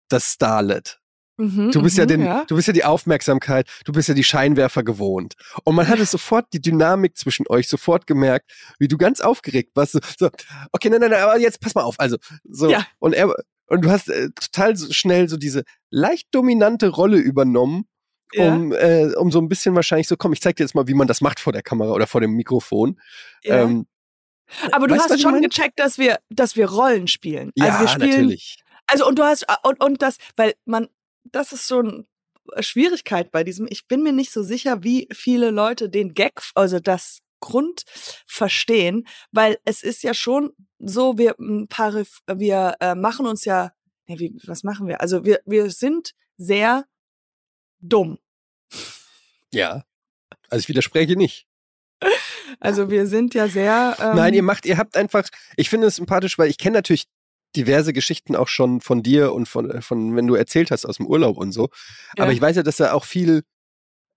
[0.09, 0.99] das Starlet.
[1.37, 4.25] Mhm, Du bist ja mhm, den, du bist ja die Aufmerksamkeit, du bist ja die
[4.25, 5.35] Scheinwerfer gewohnt.
[5.63, 9.93] Und man hatte sofort die Dynamik zwischen euch sofort gemerkt, wie du ganz aufgeregt warst.
[9.93, 10.29] So, so
[10.73, 11.95] okay, nein, nein, nein, aber jetzt pass mal auf.
[11.97, 12.85] Also, so, Ja.
[12.99, 13.33] und er,
[13.69, 17.85] und du hast äh, total so schnell so diese leicht dominante Rolle übernommen,
[18.33, 20.87] Ja, um, äh, um so ein bisschen wahrscheinlich so, komm, ich zeig dir jetzt mal,
[20.87, 22.99] wie man das macht vor der Kamera oder vor dem Mikrofon.
[23.43, 23.63] ja.
[23.63, 23.87] Ähm,
[24.71, 27.51] aber du weißt hast schon gecheckt, dass wir, dass wir Rollen spielen.
[27.55, 28.57] ja, also wir spielen, natürlich.
[28.87, 30.87] Also und du hast und, und das, weil man,
[31.23, 32.05] das ist so eine
[32.59, 33.67] Schwierigkeit bei diesem.
[33.69, 37.83] Ich bin mir nicht so sicher, wie viele Leute den Gag, also das Grund
[38.25, 43.71] verstehen, weil es ist ja schon so, wir ein paar, wir äh, machen uns ja,
[44.07, 45.01] nee, wie, was machen wir?
[45.01, 46.85] Also wir wir sind sehr
[47.79, 48.17] dumm.
[49.53, 49.83] Ja.
[50.49, 51.47] Also ich widerspreche nicht.
[52.59, 53.95] Also wir sind ja sehr.
[53.99, 55.23] Ähm, Nein, ihr macht, ihr habt einfach,
[55.55, 57.05] ich finde es sympathisch, weil ich kenne natürlich
[57.55, 61.05] diverse Geschichten auch schon von dir und von, von, wenn du erzählt hast aus dem
[61.05, 61.69] Urlaub und so.
[62.17, 62.23] Ja.
[62.23, 63.43] Aber ich weiß ja, dass da auch viel,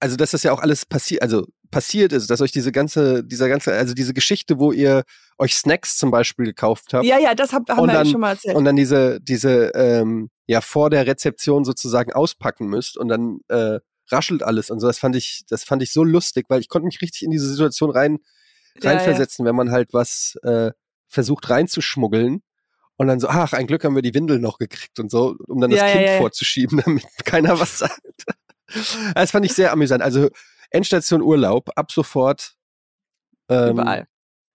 [0.00, 3.48] also dass das ja auch alles passiert, also passiert ist, dass euch diese ganze, dieser
[3.48, 5.02] ganze, also diese Geschichte, wo ihr
[5.38, 8.30] euch Snacks zum Beispiel gekauft habt Ja, ja, das hab, haben wir dann- schon mal
[8.34, 8.54] erzählt.
[8.56, 13.80] und dann diese, diese, ähm, ja, vor der Rezeption sozusagen auspacken müsst und dann äh,
[14.10, 14.86] raschelt alles und so.
[14.86, 17.48] Das fand ich, das fand ich so lustig, weil ich konnte mich richtig in diese
[17.48, 18.18] Situation rein,
[18.80, 18.96] Ja, ja.
[18.98, 20.70] reinversetzen, wenn man halt was äh,
[21.08, 22.42] versucht reinzuschmuggeln
[22.96, 25.60] und dann so, ach, ein Glück haben wir die Windel noch gekriegt und so, um
[25.60, 26.18] dann das Ja, ja, Kind ja, ja.
[26.18, 28.00] vorzuschieben, damit keiner was sagt.
[29.14, 30.02] Das fand ich sehr amüsant.
[30.02, 30.28] Also
[30.72, 32.54] Endstation Urlaub, ab sofort
[33.48, 34.08] ähm, Überall.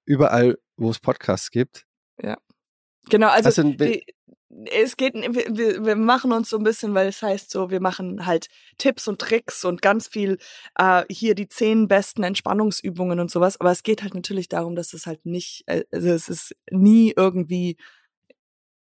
[0.05, 1.85] Überall, wo es Podcasts gibt.
[3.09, 4.05] Genau, also sind- die,
[4.71, 7.79] es geht, wir, wir- wir machen uns so ein bisschen, weil es heißt so, wir
[7.79, 10.37] machen halt Tipps und Tricks und ganz viel
[10.77, 13.59] äh, hier die zehn besten Entspannungsübungen und sowas.
[13.61, 17.13] Aber es geht halt natürlich darum, dass es halt nicht, äh, also es ist nie
[17.15, 17.77] irgendwie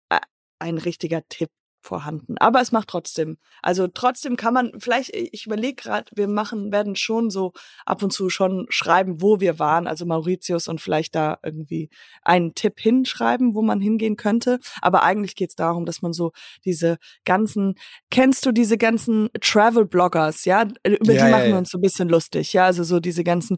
[0.10, 0.19] äh,
[0.60, 1.49] ein richtiger Tipp
[1.81, 2.37] vorhanden.
[2.37, 3.37] Aber es macht trotzdem.
[3.61, 7.53] Also trotzdem kann man, vielleicht, ich überlege gerade, wir machen, werden schon so
[7.85, 11.89] ab und zu schon schreiben, wo wir waren, also Mauritius und vielleicht da irgendwie
[12.21, 14.59] einen Tipp hinschreiben, wo man hingehen könnte.
[14.81, 16.31] Aber eigentlich geht es darum, dass man so
[16.65, 17.75] diese ganzen,
[18.11, 20.63] kennst du diese ganzen Travel-Bloggers, ja?
[20.63, 21.57] Über Ja, die ja, machen wir ja.
[21.57, 22.65] uns so ein bisschen lustig, ja?
[22.65, 23.57] Also so diese ganzen,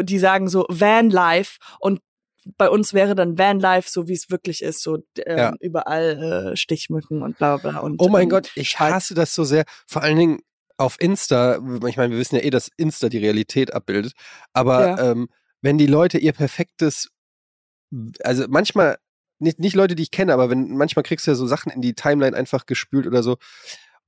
[0.00, 2.00] die sagen so Van-Life und
[2.56, 5.54] bei uns wäre dann Vanlife, so wie es wirklich ist, so ähm, Ja.
[5.60, 7.80] überall äh, Stichmücken und bla bla bla.
[7.80, 9.64] Und, Oh mein ähm, Gott, ich hasse das so sehr.
[9.86, 10.40] Vor allen Dingen
[10.76, 11.56] auf Insta.
[11.88, 14.12] Ich meine, wir wissen ja eh, dass Insta die Realität abbildet.
[14.52, 15.10] Aber Ja.
[15.10, 15.28] ähm,
[15.60, 17.08] wenn die Leute ihr perfektes,
[18.22, 18.98] also manchmal,
[19.40, 21.80] nicht, nicht Leute, die ich kenne, aber wenn manchmal kriegst du ja so Sachen in
[21.80, 23.36] die Timeline einfach gespült oder so.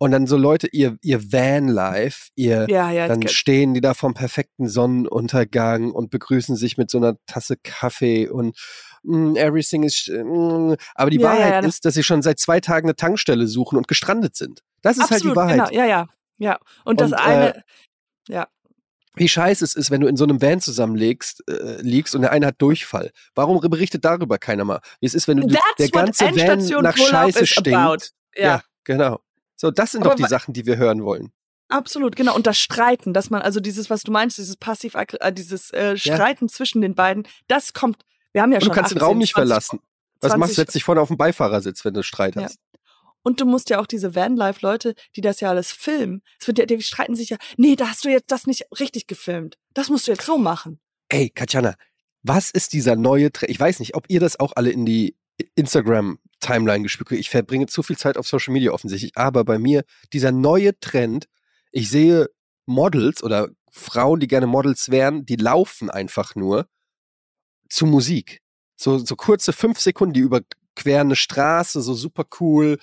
[0.03, 4.15] Und dann so Leute, ihr, ihr Van-Life, ihr, Ja, ja, dann stehen die da vom
[4.15, 8.57] perfekten Sonnenuntergang und begrüßen sich mit so einer Tasse Kaffee und
[9.03, 10.11] mm, everything is.
[10.11, 11.69] Mm, aber die Ja, ja, Wahrheit ja.
[11.69, 14.61] ist, dass sie schon seit zwei Tagen eine Tankstelle suchen und gestrandet sind.
[14.81, 15.71] Das ist absolut, halt die Wahrheit.
[15.71, 16.07] genau, ja, ja,
[16.39, 16.59] ja.
[16.87, 17.63] Und das Und, eine,
[18.27, 18.49] ja,
[19.17, 22.33] Wie scheiße es ist, wenn du in so einem Van zusammenlegst, äh, liegst und der
[22.33, 23.11] eine hat Durchfall.
[23.35, 24.81] Warum berichtet darüber keiner mal?
[25.01, 27.75] Wie es ist, wenn du that's der ganze Van nach Scheiße stinkt.
[27.75, 28.07] about.
[28.35, 29.21] Ja, genau.
[29.61, 31.33] So, das sind Aber doch die Sachen, die wir hören wollen.
[31.69, 32.35] absolut, genau.
[32.35, 35.99] Und das Streiten, dass man, also dieses, was du meinst, dieses passiv, äh, dieses äh,
[35.99, 39.07] Streiten zwischen den beiden, das kommt, wir haben ja Und schon du kannst den 18,
[39.07, 39.81] Raum nicht 20 verlassen.
[40.23, 40.63] Was 20 machst du?
[40.63, 42.45] Setzt dich vorne auf den Beifahrersitz, wenn du Streit Ja.
[42.45, 42.59] hast.
[43.23, 46.65] Und du musst ja auch diese Vanlife-Leute, die das ja alles filmen, es wird ja,
[46.65, 49.59] die streiten sich ja, nee, da hast du jetzt das nicht richtig gefilmt.
[49.75, 50.81] Das musst du jetzt so machen.
[51.11, 51.75] Ey, Katjana,
[52.23, 53.51] was ist dieser neue Trend?
[53.51, 55.19] Ich weiß nicht, ob ihr das auch alle in die
[55.55, 57.21] Instagram-Timeline gespült habt.
[57.21, 61.27] Ich verbringe zu viel Zeit auf Social Media offensichtlich, aber bei mir dieser neue Trend,
[61.71, 62.29] ich sehe
[62.67, 66.67] Models oder Frauen, die gerne Models wären, die laufen einfach nur
[67.69, 68.41] zu Musik.
[68.77, 72.79] So, so kurze fünf Sekunden, die überqueren eine Straße, so super cool.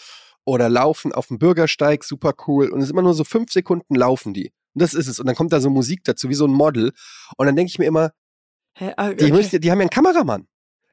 [0.46, 2.70] Oder laufen auf dem Bürgersteig, super cool.
[2.70, 4.54] Und es ist immer nur so fünf Sekunden laufen die.
[4.74, 5.20] Und das ist es.
[5.20, 6.93] Und dann kommt da so Musik dazu, wie so ein Model.
[7.36, 8.12] Und dann denke ich mir immer,
[8.76, 8.93] Hä?
[8.96, 9.34] Ah, die, okay.
[9.34, 10.48] müssen, die haben ja einen Kameramann.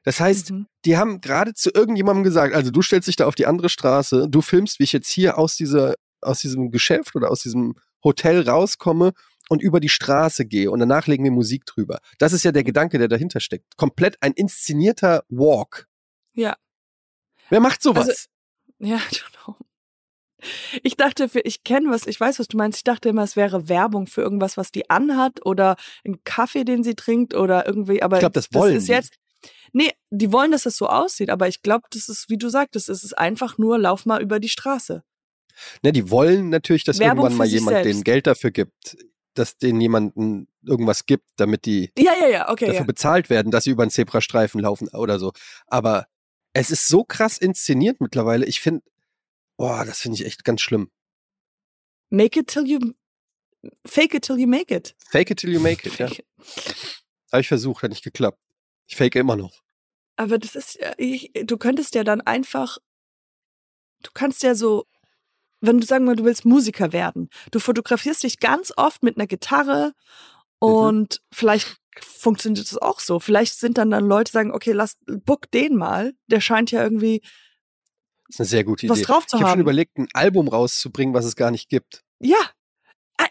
[0.05, 0.67] Das heißt, Mhm.
[0.85, 4.27] die haben gerade zu irgendjemandem gesagt, also du stellst dich da auf die andere Straße,
[4.29, 8.47] du filmst, wie ich jetzt hier aus dieser, aus diesem Geschäft oder aus diesem Hotel
[8.47, 9.13] rauskomme
[9.49, 11.99] und über die Straße gehe und danach legen wir Musik drüber.
[12.19, 13.75] Das ist ja der Gedanke, der dahinter steckt.
[13.77, 15.87] Komplett ein inszenierter Walk.
[16.33, 16.55] Ja.
[17.49, 18.07] Wer macht sowas?
[18.07, 18.27] Also-
[18.79, 19.57] Ja, genau.
[20.83, 22.77] Ich dachte, ich kenne was, ich weiß, was du meinst.
[22.77, 26.83] Ich dachte immer, es wäre Werbung für irgendwas, was die anhat oder einen Kaffee, den
[26.83, 28.91] sie trinkt oder irgendwie, aber Ich glaub, das wollen ist die.
[28.91, 29.15] jetzt.
[29.73, 32.89] Nee, die wollen, dass es so aussieht, aber ich glaube, das ist, wie du sagtest,
[32.89, 35.03] es ist einfach nur, lauf mal über die Straße.
[35.83, 38.05] ne, die wollen natürlich, dass Werbung irgendwann mal jemand denen selbst.
[38.05, 38.97] Geld dafür gibt,
[39.33, 42.67] dass denen jemanden irgendwas gibt, damit die Ja, ja, ja, okay.
[42.67, 45.33] dafür bezahlt werden, dass sie über einen Zebrastreifen laufen oder so.
[45.67, 46.07] Aber
[46.53, 48.45] es ist so krass inszeniert mittlerweile.
[48.45, 48.83] Ich finde,
[49.57, 50.89] boah, das finde ich echt ganz schlimm.
[52.09, 52.79] Make it till you,
[53.85, 54.95] fake it till you make it.
[55.09, 56.07] Fake it till you make it, ja.
[57.31, 58.39] Habe ich versucht, hat nicht geklappt.
[58.87, 59.61] Ich fake immer noch.
[60.17, 62.77] Aber das ist, ja- ich, du könntest ja dann einfach,
[64.03, 64.85] du kannst ja so,
[65.61, 69.27] wenn du sagen wir, du willst Musiker werden, du fotografierst dich ganz oft mit einer
[69.27, 69.93] Gitarre
[70.61, 70.67] Mhm.
[70.69, 73.19] und vielleicht funktioniert das auch so.
[73.19, 76.81] Vielleicht sind dann dann Leute die sagen, okay, lass, book den mal, der scheint ja
[76.83, 77.21] irgendwie
[78.27, 79.05] Das ist eine sehr gute was Idee.
[79.07, 79.61] drauf zu Ich habe schon haben.
[79.61, 82.03] überlegt, ein Album rauszubringen, was es gar nicht gibt.
[82.19, 82.37] Ja.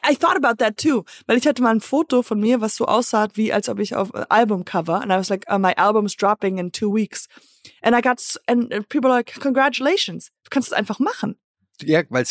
[0.09, 1.05] I, thought about that too.
[1.27, 3.95] Weil ich hatte mal ein Foto von mir, was so aussah, wie als ob ich
[3.95, 5.01] auf äh, Albumcover.
[5.01, 7.29] And I was like, oh, my album's dropping in two weeks.
[7.83, 10.31] And I got, and and people are like, congratulations.
[10.45, 11.37] Du kannst es einfach machen.
[11.83, 12.25] Ja, weil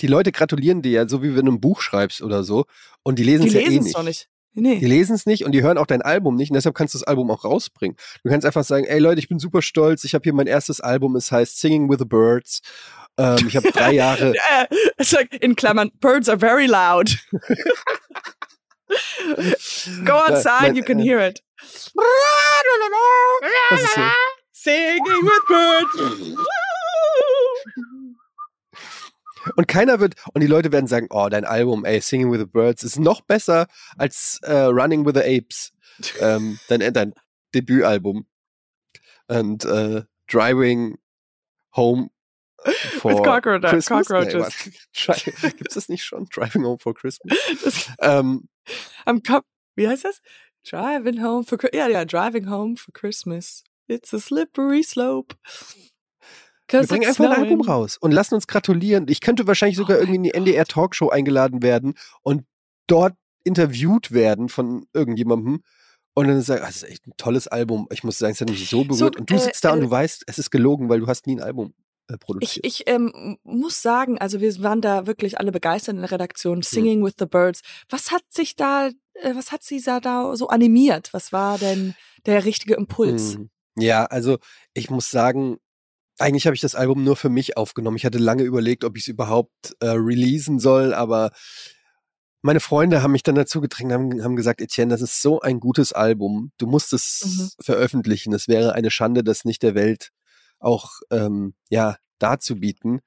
[0.00, 2.64] die Leute gratulieren dir ja, so wie wenn du ein Buch schreibst oder so.
[3.02, 3.94] Und die lesen es ja eh nicht.
[3.94, 4.28] doch nicht.
[4.54, 4.78] Nee.
[4.78, 6.98] Die lesen es nicht und die hören auch dein Album nicht und deshalb kannst du
[6.98, 7.96] das Album auch rausbringen.
[8.24, 10.80] Du kannst einfach sagen, ey Leute, ich bin super stolz, ich habe hier mein erstes
[10.80, 12.60] Album, es heißt Singing with the Birds.
[13.18, 14.34] Ähm, ich habe drei Jahre,
[15.40, 17.18] in Klammern, birds are very loud.
[20.04, 21.42] Go outside, you can äh, hear it.
[24.52, 26.36] Singing with birds.
[29.56, 32.46] Und keiner wird, und die Leute werden sagen, oh, dein Album, ey, Singing with the
[32.46, 35.72] Birds ist noch besser als äh, Running with the Apes,
[36.20, 37.14] ähm, dein, dein
[37.54, 38.26] Debütalbum.
[39.28, 40.98] Und äh, Driving
[41.76, 42.10] Home
[42.98, 44.06] for With cockroach- Christmas.
[44.08, 44.70] cockroaches.
[45.42, 46.26] Nee, Gibt es das nicht schon?
[46.26, 47.36] Driving Home for Christmas?
[47.64, 48.48] Das- Ähm,
[49.76, 50.20] Wie heißt das?
[50.68, 53.64] Driving home for Chri- ja ja driving home for Christmas.
[53.86, 55.34] It's a slippery slope.
[56.68, 59.06] Wir bringen einfach ein Album raus und lassen uns gratulieren.
[59.08, 62.44] Ich könnte wahrscheinlich sogar Oh irgendwie in die NDR Talkshow eingeladen werden und
[62.86, 65.62] dort interviewt werden von irgendjemandem.
[66.14, 67.86] Und dann sagen, ah, das ist echt ein tolles Album.
[67.92, 69.16] Ich muss sagen, es hat mich so berührt.
[69.16, 71.28] und du äh, sitzt da und äh, du weißt, es ist gelogen, weil du hast
[71.28, 71.74] nie ein Album
[72.08, 72.66] äh, Ich, produziert.
[72.66, 76.62] ich ähm, muss sagen, also wir waren da wirklich alle begeistert in der Redaktion.
[76.62, 77.60] Singing with the Birds.
[77.88, 81.10] Was hat sich da, äh, was hat sie da, so animiert?
[81.12, 81.94] Was war denn
[82.26, 83.38] der richtige Impuls?
[83.38, 83.50] Mhm.
[83.78, 84.38] Ja, also
[84.74, 85.58] ich muss sagen,
[86.18, 87.96] eigentlich habe ich das Album nur für mich aufgenommen.
[87.96, 91.30] Ich hatte lange überlegt, ob ich es überhaupt äh, releasen soll, aber
[92.42, 95.58] meine Freunde haben mich dann dazu gedrängt, haben, haben gesagt, Etienne, das ist so ein
[95.60, 96.52] gutes Album.
[96.58, 97.64] Du musst es Mhm.
[97.64, 98.32] veröffentlichen.
[98.32, 100.10] Es wäre eine Schande, das nicht der Welt
[100.60, 103.00] auch ähm, ja darzubieten.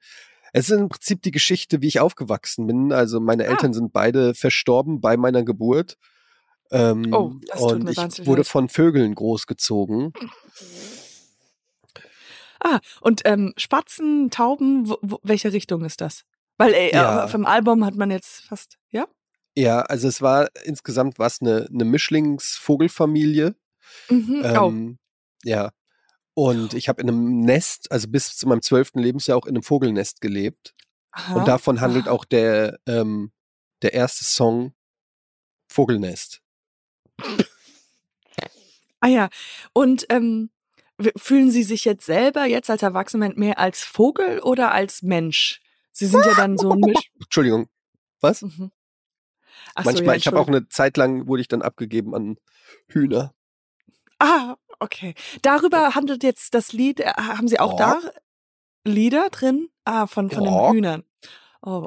[0.54, 2.92] Es ist im Prinzip die Geschichte, wie ich aufgewachsen bin.
[2.92, 3.50] Also meine Ah.
[3.52, 5.96] Eltern sind beide verstorben bei meiner Geburt.
[6.70, 8.46] Ähm, Oh, und ich wurde leid.
[8.46, 10.12] von Vögeln großgezogen.
[12.64, 16.24] Ah, und ähm, Spatzen, Tauben, wo, wo, welche Richtung ist das?
[16.58, 17.24] Weil äh, Ja.
[17.24, 19.06] auf dem Album hat man jetzt fast, ja?
[19.56, 23.54] Ja, also es war insgesamt was eine, eine Mischlingsvogelfamilie.
[24.08, 24.42] Mhm.
[24.44, 24.68] oh.
[24.68, 24.98] Ähm,
[25.44, 25.70] Ja.
[26.34, 29.62] Und ich habe in einem Nest, also bis zu meinem zwölften Lebensjahr auch in einem
[29.64, 30.72] Vogelnest gelebt.
[31.10, 31.34] Aha.
[31.34, 33.32] Und davon handelt auch der, ähm,
[33.82, 34.72] der erste Song
[35.68, 36.40] Vogelnest.
[39.00, 39.28] Ah ja.
[39.72, 40.50] Und ähm,
[41.16, 45.60] fühlen Sie sich jetzt selber, jetzt als Erwachsener, mehr als Vogel oder als Mensch?
[45.92, 47.10] Sie sind ja dann so ein Misch.
[47.20, 47.68] Entschuldigung.
[48.20, 48.42] Was?
[48.42, 48.70] Mhm.
[49.74, 52.36] Ach so, Manchmal, ja, ich habe auch eine Zeit lang, wurde ich dann abgegeben an
[52.88, 53.34] Hühner.
[54.18, 55.14] Ah, okay.
[55.42, 57.00] Darüber handelt jetzt das Lied.
[57.00, 58.00] äh, Haben Sie auch da
[58.84, 59.68] Lieder drin?
[59.84, 61.04] Ah, von, von den Hühnern.
[61.64, 61.86] Oh.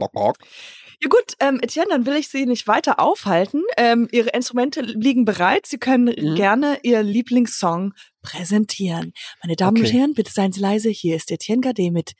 [1.02, 3.64] Ja gut, ähm, Etienne, dann will ich Sie nicht weiter aufhalten.
[3.76, 5.66] Ähm, Ihre Instrumente liegen bereit.
[5.66, 6.36] Sie können Mhm.
[6.36, 7.94] gerne Ihr Lieblingssong
[8.26, 9.14] präsentieren.
[9.42, 9.98] Meine Damen und Okay.
[9.98, 10.90] Herren, bitte seien Sie leise.
[10.90, 12.14] Hier ist Etienne Gade mit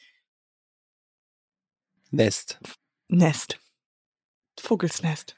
[2.12, 2.60] Nest.
[3.10, 3.60] Nest.
[4.60, 5.36] Vogelsnest.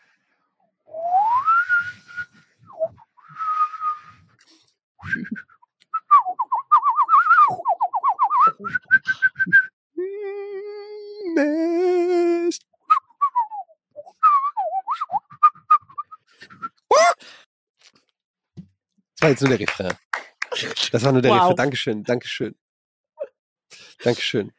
[11.36, 12.62] Nest.
[19.20, 20.07] Das war jetzt nur der Refrain.
[20.92, 21.42] Das war nur der Wow.
[21.42, 21.56] Refrain.
[21.56, 22.56] Dankeschön, Dankeschön.
[24.04, 24.52] Dankeschön.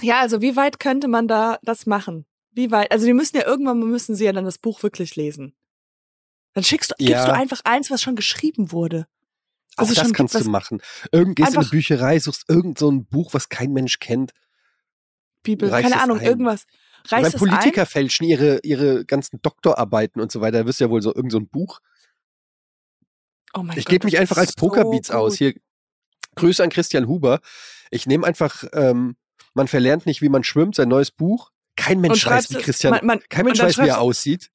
[0.00, 2.26] Ja, also wie weit könnte man da das machen?
[2.52, 2.90] Wie weit?
[2.92, 5.54] Also die müssen ja irgendwann müssen sie ja dann das Buch wirklich lesen.
[6.54, 7.26] Dann schickst du, gibst Ja.
[7.26, 9.06] du einfach eins, was schon geschrieben wurde.
[9.76, 10.80] Also das kannst gibt, du machen.
[11.12, 14.32] Irgend gehst in eine Bücherei, suchst irgend so ein Buch, was kein Mensch kennt.
[15.42, 16.26] Bibel, reichst keine Ahnung, ein.
[16.26, 16.66] irgendwas.
[17.08, 17.86] Reißt es Politiker ein?
[17.86, 20.60] fälschen ihre, ihre ganzen Doktorarbeiten und so weiter.
[20.60, 21.80] Da wirst du ja wohl so irgend so ein Buch.
[23.56, 25.36] Oh mein Ich Gott, gebe mich einfach als Pokerbeats so aus.
[25.36, 25.54] Hier
[26.36, 27.40] Grüße an Christian Huber.
[27.90, 29.16] Ich nehme einfach, ähm,
[29.54, 31.50] man verlernt nicht, wie man schwimmt, sein neues Buch.
[31.76, 34.50] Kein Mensch Und weiß, wie Christian, man, man, kein Mensch und weiß, wie er aussieht.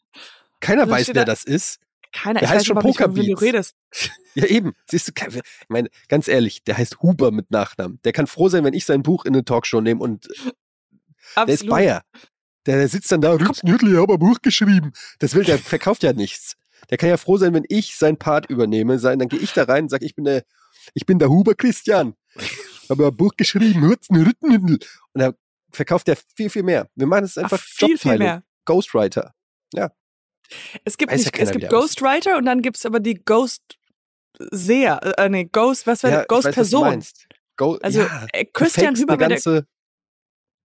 [0.60, 1.80] Keiner weiß, wer da- das ist.
[2.14, 3.42] Keiner, Der ich heißt weiß schon überhaupt nicht, du Pokerbeats.
[3.42, 3.76] redest.
[4.34, 4.74] Ja, eben.
[4.90, 8.00] Siehst du, ich meine, ganz ehrlich, der heißt Huber mit Nachnamen.
[8.06, 11.62] Der kann froh sein, wenn ich sein Buch in eine Talkshow nehme und der ist
[11.64, 11.70] Absolut.
[11.70, 12.04] Bayer.
[12.66, 14.94] Der sitzt dann da, Rübs Nüdli, ich habe ein Buch geschrieben.
[15.20, 16.54] Das will, der verkauft ja nichts.
[16.90, 19.00] Der kann ja froh sein, wenn ich seinen Part übernehme.
[19.00, 20.44] Sein, dann gehe ich da rein und sage, ich bin der,
[20.94, 22.16] ich bin der Huber Christian.
[22.90, 24.80] Habe ein Buch geschrieben, Rützen Rüttnüdel.
[25.14, 25.34] Und da
[25.72, 26.90] verkauft der viel, viel mehr.
[26.96, 28.28] Wir machen es Ach, einfach viel, viel Jobteilung.
[28.28, 28.44] mehr.
[28.66, 29.34] Ghostwriter.
[30.84, 33.78] Es gibt, ja nicht, keiner, es gibt Ghostwriter und dann gibt's aber die Ghost
[34.52, 36.90] Seher, äh, nee, Ghost, was wäre Ja, ich Ghost weiß, was du Person?
[36.90, 37.28] meinst.
[37.58, 39.68] Go Also ja, äh, Christian Huber wäre der, ganze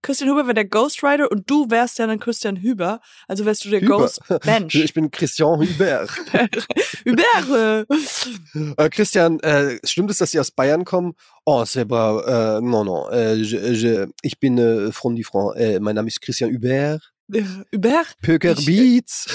[0.06, 3.70] Christian Huber wäre der Ghostwriter und du wärst ja dann Christian Huber, also wärst du
[3.70, 3.98] der Huber.
[3.98, 4.72] Ghost Mensch.
[4.76, 6.06] Ich bin Christian Huber.
[7.04, 7.86] Huber.
[8.78, 11.14] Äh, Christian, äh, stimmt es, dass Sie aus Bayern kommen?
[11.44, 13.10] Oh, c'est pas, äh, non, non.
[13.12, 15.58] Äh, je, je, ich bin äh, von die France.
[15.58, 17.12] Äh, mein Name ist Christian Hubert.
[17.32, 17.42] äh,
[17.74, 18.02] Huber.
[18.22, 19.26] Pöker Ich- Beats.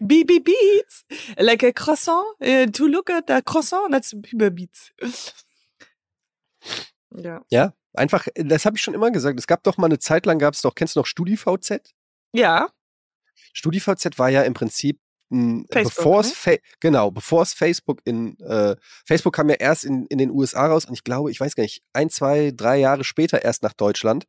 [0.00, 1.04] BB Beats.
[1.38, 2.24] Like a croissant.
[2.40, 4.92] Uh, to look at a croissant, that's Huber Beats.
[7.16, 7.42] Ja.
[7.50, 9.38] ja, einfach, äh, das habe ich schon immer gesagt.
[9.38, 11.94] Es gab doch mal eine Zeit lang, gab es doch, kennst du noch StudiVZ?
[12.32, 12.68] Ja.
[13.52, 14.98] StudiVZ war ja im Prinzip,
[15.30, 16.58] mh, Facebook, bevor es, ne?
[16.80, 18.76] Genau, bevor es Facebook in, äh,
[19.06, 21.62] Facebook kam ja erst in, in den USA raus und ich glaube, ich weiß gar
[21.62, 24.26] nicht, ein, zwei, drei Jahre später erst nach Deutschland.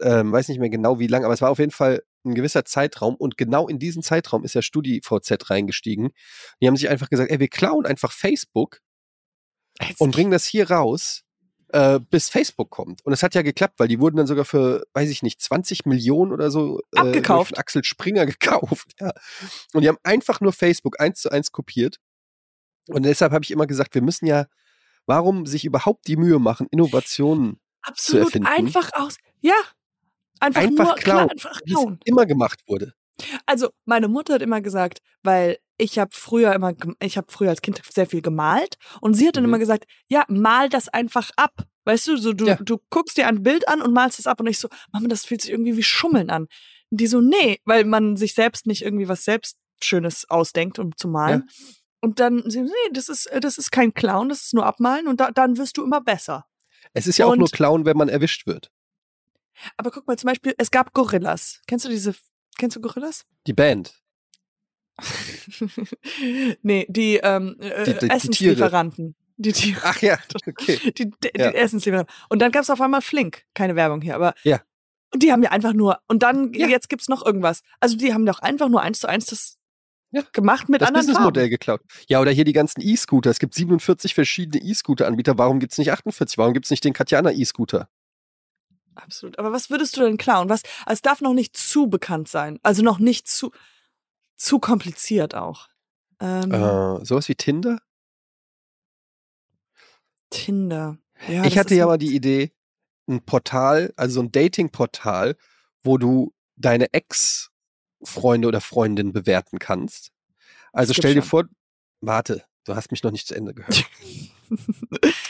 [0.00, 2.64] Ähm, weiß nicht mehr genau wie lang, aber es war auf jeden Fall ein gewisser
[2.64, 6.10] Zeitraum und genau in diesen Zeitraum ist ja StudiVZ reingestiegen.
[6.60, 8.80] Die haben sich einfach gesagt, ey, wir klauen einfach Facebook
[9.80, 11.22] Jetzt- und bringen das hier raus,
[11.70, 13.04] äh, bis Facebook kommt.
[13.04, 15.84] Und es hat ja geklappt, weil die wurden dann sogar für, weiß ich nicht, 20
[15.86, 17.50] Millionen oder so äh, Abgekauft.
[17.50, 18.92] von Axel Springer gekauft.
[19.00, 19.12] Ja.
[19.74, 21.98] Und die haben einfach nur Facebook eins zu eins kopiert.
[22.88, 24.46] Und deshalb habe ich immer gesagt, wir müssen ja,
[25.06, 28.46] warum sich überhaupt die Mühe machen, Innovationen Absolut erfinden.
[28.48, 29.16] einfach aus.
[29.40, 29.54] Ja.
[30.40, 31.28] Einfach, Einfach nur klauen.
[31.28, 32.00] klar, einfach wie es klauen.
[32.04, 32.94] immer gemacht wurde.
[33.46, 37.62] Also, meine Mutter hat immer gesagt, weil ich habe früher immer, ich habe früher als
[37.62, 39.50] Kind sehr viel gemalt und sie hat dann Mhm.
[39.50, 41.66] immer gesagt, ja, mal das einfach ab.
[41.84, 42.56] Weißt du, so du, Ja.
[42.56, 45.24] du guckst dir ein Bild an und malst es ab und ich so, Mama, das
[45.24, 46.42] fühlt sich irgendwie wie Schummeln an.
[46.90, 50.96] Und die so, nee, weil man sich selbst nicht irgendwie was selbst Schönes ausdenkt, um
[50.96, 51.48] zu malen.
[52.00, 55.20] Und dann sie, nee, das ist, das ist kein Clown, das ist nur abmalen und
[55.20, 56.44] da, dann wirst du immer besser.
[56.92, 58.70] Es ist ja auch Und- nur Clown, wenn man erwischt wird.
[59.76, 61.60] Aber guck mal, zum Beispiel, es gab Gorillas.
[61.66, 62.14] Kennst du diese,
[62.58, 63.24] kennst du Gorillas?
[63.46, 64.00] Die Band.
[66.62, 69.14] nee, die, ähm, äh, Die- die- Essenslieferanten.
[69.40, 69.80] Die Tiere.
[69.84, 70.78] Ach ja, okay.
[70.98, 71.50] Die, die, Ja.
[71.52, 72.12] die Essenslieferanten.
[72.28, 73.44] Und dann gab es auf einmal Flink.
[73.54, 74.34] Keine Werbung hier, aber.
[74.42, 74.60] Ja.
[75.14, 76.66] Und die haben ja einfach nur, und dann, Ja.
[76.66, 77.62] jetzt gibt's noch irgendwas.
[77.78, 79.56] Also die haben doch einfach nur eins zu eins das
[80.10, 80.22] Ja.
[80.32, 81.50] gemacht mit Das anderen Businessmodell Farben.
[81.50, 81.80] geklaut.
[82.08, 83.30] Ja, oder hier die ganzen E-Scooter.
[83.30, 85.38] Es gibt 47 verschiedene E-Scooter-Anbieter.
[85.38, 86.36] Warum gibt's nicht 48?
[86.36, 87.88] Warum gibt's nicht den Katjana E-Scooter?
[88.96, 89.38] Absolut.
[89.38, 90.48] Aber was würdest du denn klauen?
[90.48, 92.58] Was, also es darf noch nicht zu bekannt sein.
[92.64, 93.52] Also noch nicht zu,
[94.38, 95.68] zu kompliziert auch.
[96.20, 97.80] Ähm, Äh, sowas wie Tinder?
[100.30, 100.98] Tinder.
[101.28, 102.52] Ja, ich hatte ja mal die Idee,
[103.08, 105.36] ein Portal, also so ein Dating-Portal,
[105.82, 110.10] wo du deine Ex-Freunde oder Freundinnen bewerten kannst.
[110.72, 111.44] Also stell dir gibt's vor,
[112.00, 113.84] warte, du hast mich noch nicht zu Ende gehört.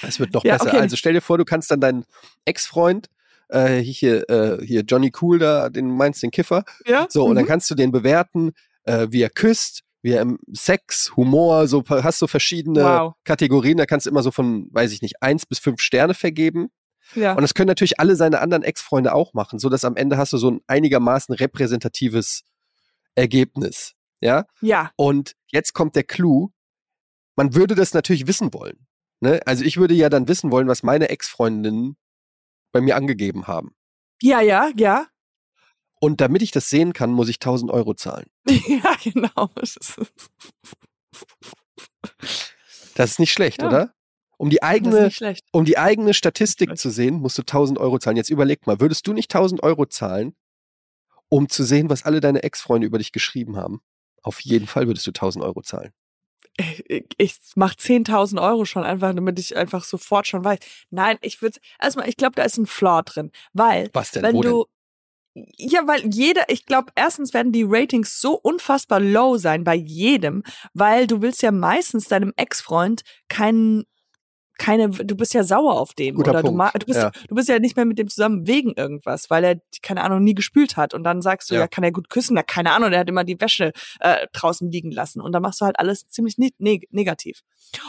[0.03, 0.68] Es wird noch Ja, besser.
[0.68, 0.79] okay.
[0.81, 2.05] Also stell dir vor, du kannst dann deinen
[2.44, 3.09] Ex-Freund,
[3.49, 7.07] äh, hier, äh, hier Johnny Cool da, den meinst den Kiffer, ja?
[7.09, 7.49] so, und dann Mhm.
[7.49, 8.53] kannst du den bewerten,
[8.88, 13.14] äh, wie er küsst, wie er im Sex, Humor, so hast du verschiedene Wow.
[13.24, 16.70] Kategorien, da kannst du immer so von, weiß ich nicht, eins bis fünf Sterne vergeben.
[17.14, 17.35] ja.
[17.35, 20.33] Und das können natürlich alle seine anderen Ex-Freunde auch machen, so dass am Ende hast
[20.33, 22.44] du so ein einigermaßen repräsentatives
[23.14, 23.94] Ergebnis.
[24.20, 24.46] Ja.
[24.61, 24.90] ja.
[24.96, 26.51] Und jetzt kommt der Clou.
[27.37, 28.87] Man würde das natürlich wissen wollen.
[29.20, 29.40] Ne?
[29.46, 31.96] Also ich würde ja dann wissen wollen, was meine Ex-Freundinnen
[32.72, 33.74] bei mir angegeben haben.
[34.22, 35.07] Ja, ja, ja.
[36.00, 38.26] Und damit ich das sehen kann, muss ich 1000 Euro zahlen.
[38.48, 39.50] Ja, genau.
[42.94, 43.68] Das ist- nicht schlecht, Ja.
[43.68, 43.94] oder?
[44.40, 45.11] Um die eigene,
[45.50, 48.16] um die eigene Statistik zu sehen, musst du 1000 Euro zahlen.
[48.16, 50.37] Jetzt überleg mal, würdest du nicht 1000 Euro zahlen,
[51.28, 53.80] um zu sehen, was alle deine Ex-Freunde über dich geschrieben haben?
[54.22, 55.92] Auf jeden Fall würdest du 1000 Euro zahlen.
[56.56, 56.84] Ich,
[57.18, 60.58] ich mach 10.000 Euro schon einfach, damit ich einfach sofort schon weiß.
[60.90, 64.22] Nein, ich würde erstmal, ich glaube, da ist ein Flaw drin, weil Was denn?
[64.22, 64.66] wenn du
[65.57, 70.42] ja, weil jeder, ich glaube, erstens werden die Ratings so unfassbar low sein bei jedem,
[70.74, 73.85] weil du willst ja meistens deinem Ex-Freund keinen
[74.61, 77.12] keine, du bist ja sauer auf den Guter oder du, du bist ja.
[77.29, 80.35] du bist ja nicht mehr mit dem zusammen wegen irgendwas, weil er keine Ahnung nie
[80.35, 81.68] gespült hat und dann sagst du ja, Ja.
[81.68, 84.90] kann er gut küssen, ja keine Ahnung, der hat immer die Wäsche äh, draußen liegen
[84.90, 87.42] lassen und dann machst du halt alles ziemlich ne neg negativ.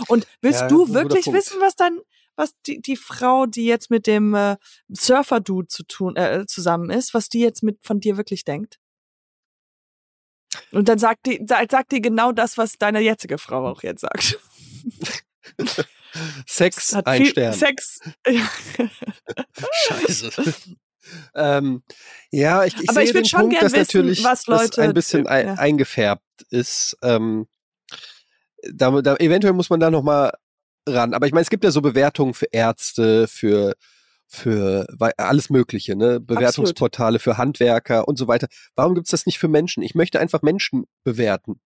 [0.08, 1.40] Und willst Ja, du wirklich Punkt.
[1.40, 1.98] wissen, was dann
[2.40, 4.56] was die, die Frau, die jetzt mit dem äh,
[4.88, 8.80] Surfer-Dude zu tun, äh, zusammen ist, was die jetzt mit von dir wirklich denkt?
[10.72, 14.40] Und dann sagt die, sagt, die genau das, was deine jetzige Frau auch jetzt sagt.
[16.48, 17.54] Sex, Hat ein viel Stern.
[17.54, 18.00] Sex.
[19.84, 20.54] Scheiße.
[21.36, 21.84] ähm,
[22.32, 24.82] ja, ich, ich Aber sehe ich den schon Punkt, dass wissen, natürlich was das Leute-
[24.82, 25.32] ein bisschen ja.
[25.32, 26.98] eingefärbt ist.
[27.04, 27.48] Ähm,
[28.74, 30.32] da, da, eventuell muss man da noch mal
[30.94, 31.14] ran.
[31.14, 33.76] Aber ich meine, es gibt ja so Bewertungen für Ärzte, für
[34.32, 34.86] für
[35.18, 36.20] alles Mögliche, ne?
[36.20, 38.48] Bewertungsportale für Handwerker und so weiter.
[38.76, 39.82] Warum gibt's das nicht für Menschen?
[39.82, 41.60] Ich möchte einfach Menschen bewerten.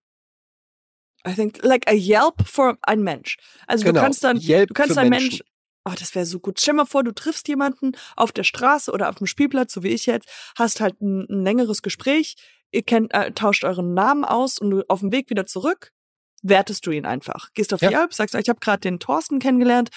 [1.28, 3.38] I think like a Yelp for ein Mensch.
[3.68, 4.00] Also genau.
[4.00, 5.30] du kannst dann, Yelp du kannst ein Menschen.
[5.30, 5.44] Mensch,
[5.86, 6.60] oh, das wäre so gut.
[6.60, 9.90] Stell mal vor, du triffst jemanden auf der Straße oder auf dem Spielplatz, so wie
[9.90, 12.36] ich jetzt, hast halt ein, ein längeres Gespräch,
[12.72, 15.93] ihr kennt, äh, tauscht euren Namen aus und du auf dem Weg wieder zurück
[16.44, 17.52] wertest du ihn einfach.
[17.54, 17.92] Gehst auf Ja.
[17.92, 19.90] Yelp, sagst, ich habe gerade den Thorsten kennengelernt.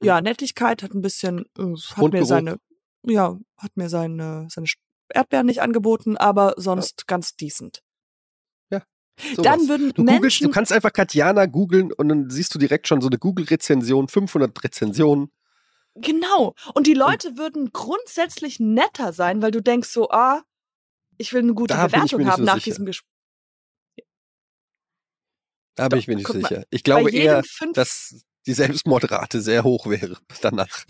[0.00, 2.58] Ja, Nettigkeit hat ein bisschen, äh, hat mir seine,
[3.02, 4.66] ja, hat mir seine, seine
[5.08, 7.82] Erdbeeren nicht angeboten, aber sonst ganz decent.
[9.16, 9.44] Sowas.
[9.44, 13.00] Dann würden Du, Menschen, du kannst einfach Katjana googeln und dann siehst du direkt schon
[13.00, 15.30] so eine Google-Rezension, 500 Rezensionen.
[15.94, 16.54] Genau.
[16.74, 20.42] Und die Leute würden grundsätzlich netter sein, weil du denkst so, ah,
[21.16, 22.64] ich will eine gute Bewertung haben so nach sicher.
[22.64, 23.13] diesem Gespräch.
[25.74, 26.64] Da bin ich mir nicht guck mal, sicher.
[26.70, 30.84] Ich glaube eher, dass die Selbstmordrate sehr hoch wäre danach.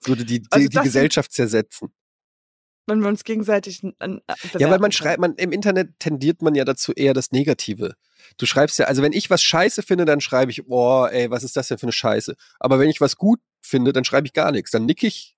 [0.00, 1.88] Es würde die, die, Also die das- Gesellschaft zersetzen.
[2.86, 6.42] wenn wir uns gegenseitig n- n- äh, Ja, weil man schreibt, man im Internet tendiert
[6.42, 7.94] man ja dazu eher das Negative.
[8.36, 11.42] Du schreibst ja, also wenn ich was scheiße finde, dann schreibe ich, boah, ey, was
[11.44, 12.36] ist das denn für eine Scheiße?
[12.60, 14.70] Aber wenn ich was gut finde, dann schreibe ich gar nichts.
[14.70, 15.36] Dann nick ich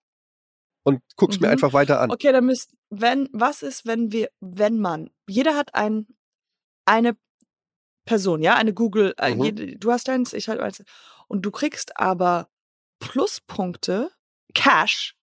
[0.83, 1.53] und guck's mir Mhm.
[1.53, 2.11] einfach weiter an.
[2.11, 6.07] Okay, dann müsst, wenn, was ist, wenn wir, wenn man, jeder hat ein,
[6.87, 7.16] eine
[8.09, 9.44] Person, ja, eine Google, äh, Mhm.
[9.44, 10.82] jede, du hast eins, ich halt eins,
[11.28, 12.48] und du kriegst aber
[13.00, 14.11] Pluspunkte,
[14.54, 15.14] Cash,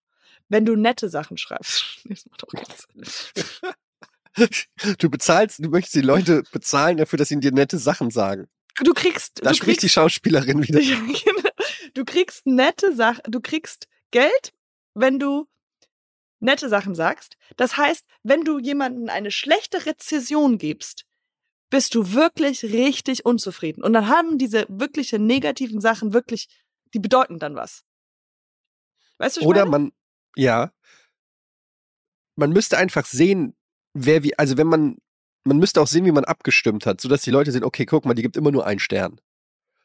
[0.48, 1.84] wenn du nette Sachen schreibst.
[2.08, 3.04] Das macht doch keinen
[4.36, 4.96] Sinn.
[4.98, 8.46] Du bezahlst, du möchtest die Leute bezahlen dafür, dass sie dir nette Sachen sagen.
[8.84, 10.78] du kriegst, Da du spricht die kriegst, Schauspielerin wieder.
[10.82, 11.48] Ja, genau.
[11.94, 14.52] du kriegst nette Sachen, du kriegst Geld,
[14.94, 15.48] wenn du
[16.38, 17.36] nette Sachen sagst.
[17.56, 21.05] Das heißt, wenn du jemanden eine schlechte Rezession gibst,
[21.70, 23.82] bist du wirklich richtig unzufrieden.
[23.82, 26.48] Und dann haben diese wirkliche negativen Sachen wirklich,
[26.94, 27.82] die bedeuten dann was.
[29.18, 29.70] Weißt du, Oder meine?
[29.70, 29.92] man,
[30.36, 30.72] ja,
[32.36, 33.56] man müsste einfach sehen,
[33.94, 34.96] wer wie, also wenn man,
[35.44, 38.14] man müsste auch sehen, wie man abgestimmt hat, sodass die Leute sehen, okay, guck mal,
[38.14, 39.20] die gibt immer nur einen Stern.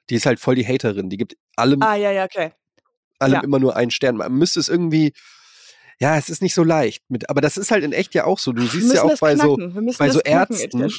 [0.09, 2.51] Die ist halt voll die Haterin, die gibt allem, Ah, ja, ja, okay.
[3.19, 3.41] allem ja.
[3.41, 4.17] immer nur einen Stern.
[4.17, 5.13] Man müsste es irgendwie,
[5.99, 7.03] ja, es ist nicht so leicht.
[7.09, 8.51] Mit, aber das ist halt in echt ja auch so.
[8.51, 9.86] Du siehst ja auch bei so, knacken.
[9.86, 10.93] Müssen bei so knacken, Ärzten, Etienne.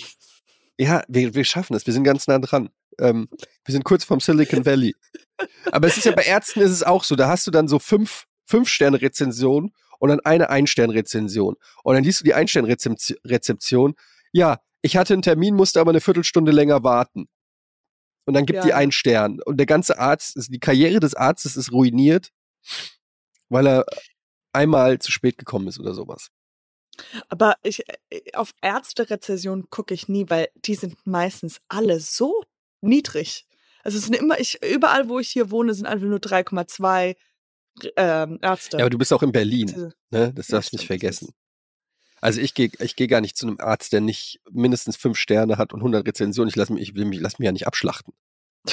[0.82, 2.70] Ja, wir, wir schaffen es, wir sind ganz nah dran.
[2.98, 3.28] Ähm,
[3.64, 4.94] wir sind kurz vom Silicon Valley.
[5.70, 7.78] Aber es ist ja bei Ärzten ist es auch so, da hast du dann so
[7.78, 11.56] fünf, fünf Sterne Rezensionen und dann eine Ein-Stern-Rezension.
[11.84, 13.94] Und dann liest du die Ein-Stern-Rezeption.
[14.32, 17.28] Ja, ich hatte einen Termin, musste aber eine Viertelstunde länger warten.
[18.24, 19.40] Und dann gibt Ja, die einen Stern.
[19.44, 22.30] Und der ganze Arzt, die Karriere des Arztes ist ruiniert,
[23.48, 23.86] weil er
[24.52, 26.30] einmal zu spät gekommen ist oder sowas.
[27.28, 32.42] Aber ich, äh, auf Ärzte-Rezessionen gucke ich nie, weil die sind meistens alle so
[32.80, 33.46] niedrig.
[33.82, 37.16] Also es sind immer, ich, überall, wo ich hier wohne, sind einfach nur 3,2
[37.96, 38.76] ähm, Ärzte.
[38.76, 40.32] Ja, aber du bist auch in Berlin, Diese- ne?
[40.34, 41.32] Das darfst du nicht vergessen.
[42.20, 45.58] Also ich gehe ich geh gar nicht zu einem Arzt, der nicht mindestens fünf Sterne
[45.58, 46.48] hat und 100 Rezensionen.
[46.48, 48.14] Ich lasse mich, ich lass mich ja nicht abschlachten.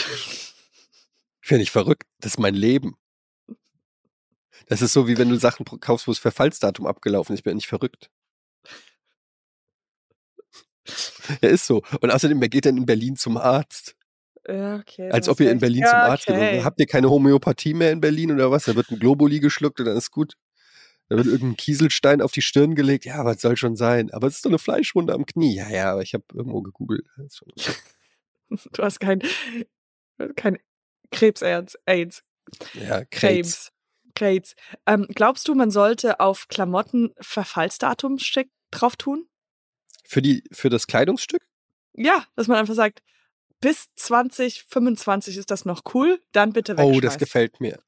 [1.41, 2.03] Ich bin nicht verrückt.
[2.19, 2.95] Das ist mein Leben.
[4.67, 7.39] Das ist so, wie wenn du Sachen kaufst, wo das Verfallsdatum abgelaufen ist.
[7.39, 8.09] Ich bin ja nicht verrückt.
[11.41, 11.83] Ja, ist so.
[12.01, 13.95] Und außerdem, wer geht denn in Berlin zum Arzt?
[14.47, 15.11] ja, okay.
[15.11, 15.59] Als ob ihr in.
[15.59, 16.55] Berlin ja, zum Arzt okay.
[16.55, 16.63] geht.
[16.63, 18.65] Habt ihr keine Homöopathie mehr in Berlin oder was?
[18.65, 20.33] Da wird ein Globuli geschluckt und dann ist gut.
[21.09, 23.05] Da wird irgendein Kieselstein auf die Stirn gelegt.
[23.05, 24.11] Ja, was soll schon sein?
[24.11, 25.55] Aber es ist doch eine Fleischwunde am Knie.
[25.55, 27.05] Ja, ja, aber ich habe irgendwo gegoogelt.
[27.17, 27.71] Okay.
[28.73, 29.21] Du hast kein,
[30.35, 30.57] kein
[31.11, 31.43] Krebs.
[31.43, 32.23] AIDS.
[32.73, 33.11] Ja, Krebs.
[33.11, 33.71] Krebs.
[34.15, 34.55] Krebs.
[34.85, 38.17] Ähm, glaubst du, man sollte auf Klamotten Verfallsdatum
[38.71, 39.27] drauf tun?
[40.05, 41.45] Für, die, für das Kleidungsstück?
[41.93, 43.01] Ja, dass man einfach sagt,
[43.61, 46.95] bis 2025 ist das noch cool, dann bitte wegschmeißen.
[46.97, 47.79] Oh, das gefällt mir.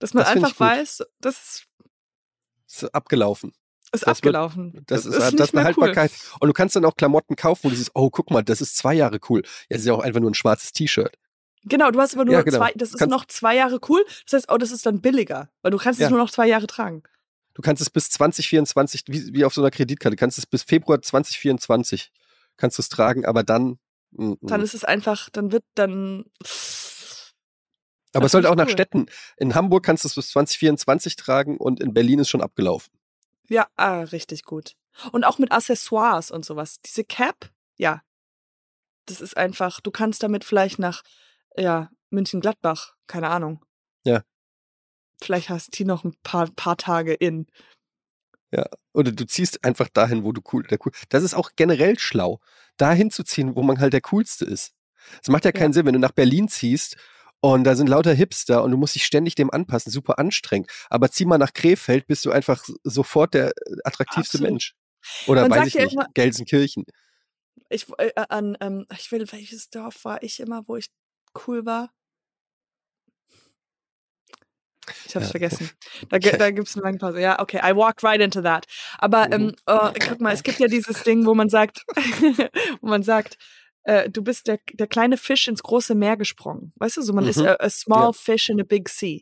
[0.00, 1.66] Dass man das einfach weiß, das ist,
[2.84, 3.50] Ist abgelaufen.
[3.92, 4.84] ist Das wird- abgelaufen.
[4.86, 6.12] Das, ist, nicht das ist eine mehr Haltbarkeit.
[6.40, 8.76] Und du kannst dann auch Klamotten kaufen, wo du siehst, oh, guck mal, das ist
[8.76, 9.42] zwei Jahre cool.
[9.44, 11.16] Ja, das ist ja auch einfach nur ein schwarzes T-Shirt.
[11.72, 11.78] Cool.
[11.78, 12.58] Genau, du hast aber nur Ja, genau.
[12.58, 14.04] zwei, das ist Kannst- noch zwei Jahre cool.
[14.24, 16.06] Das heißt, oh, das ist dann billiger, weil du kannst Ja.
[16.06, 17.02] es nur noch zwei Jahre tragen.
[17.54, 21.02] Du kannst es bis 2024, wie, wie auf so einer Kreditkarte, kannst es bis Februar
[21.02, 22.12] 2024
[22.56, 23.78] kannst du es tragen, aber dann.
[24.12, 24.64] mm, Dann mm.
[24.64, 26.24] ist es einfach, dann wird dann.
[28.14, 28.72] aber es sollte auch ich nach cool.
[28.72, 29.06] Städten.
[29.36, 32.92] In Hamburg kannst du es bis 2024 tragen und in Berlin ist schon abgelaufen.
[33.48, 34.74] Ja, ah, richtig gut.
[35.12, 36.80] Und auch mit Accessoires und sowas.
[36.84, 38.02] Diese Cap, ja.
[39.06, 41.02] Das ist einfach, du kannst damit vielleicht nach,
[41.58, 43.64] ja, München-Gladbach, keine Ahnung.
[44.04, 44.22] Ja.
[45.20, 47.46] Vielleicht hast du noch ein paar, paar Tage in.
[48.94, 50.92] Oder du ziehst einfach dahin, wo du cool, der cool.
[51.10, 52.40] Das ist auch generell schlau,
[52.78, 54.72] dahin zu ziehen, wo man halt der coolste ist.
[55.22, 56.96] Es macht ja keinen Sinn, wenn du nach Berlin ziehst
[57.40, 60.70] und da sind lauter Hipster und du musst dich ständig dem anpassen, super anstrengend.
[60.88, 64.50] Aber zieh mal nach Krefeld, bist du einfach sofort der äh, attraktivste Absolut.
[64.50, 64.74] Mensch.
[65.26, 66.84] Oder Man weiß ich ja nicht, immer- Gelsenkirchen.
[67.68, 70.88] Ich, äh, an, ähm, ich will, welches Dorf war ich immer, wo ich
[71.46, 71.90] cool war?
[75.06, 75.30] Ich hab's Ja.
[75.32, 75.70] vergessen.
[76.08, 77.20] Da, da gibt's eine lange Pause.
[77.20, 78.66] Ja, okay, I walked right into that.
[78.98, 79.32] Aber Mhm.
[79.34, 81.84] ähm, äh, guck mal, es gibt ja dieses Ding, wo man sagt,
[82.80, 83.36] wo man sagt,
[83.84, 86.72] äh, du bist der, der kleine Fisch ins große Meer gesprungen.
[86.76, 87.46] Weißt du, so man ist Mhm.
[87.48, 88.12] a, a small Ja.
[88.12, 89.20] fish in a big sea.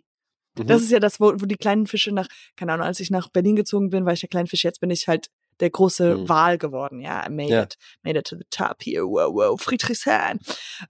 [0.56, 0.66] Mhm.
[0.68, 3.28] Das ist ja das, wo, wo die kleinen Fische nach, keine Ahnung, als ich nach
[3.28, 5.28] Berlin gezogen bin, war ich der kleine Fisch, jetzt bin ich halt
[5.60, 6.28] der große Mhm.
[6.28, 7.00] Wal geworden.
[7.00, 7.62] Ja, made Ja.
[7.62, 7.76] it.
[8.02, 9.04] Made it to the top here.
[9.04, 9.60] Wow, wow.
[9.60, 10.40] Friedrichshain.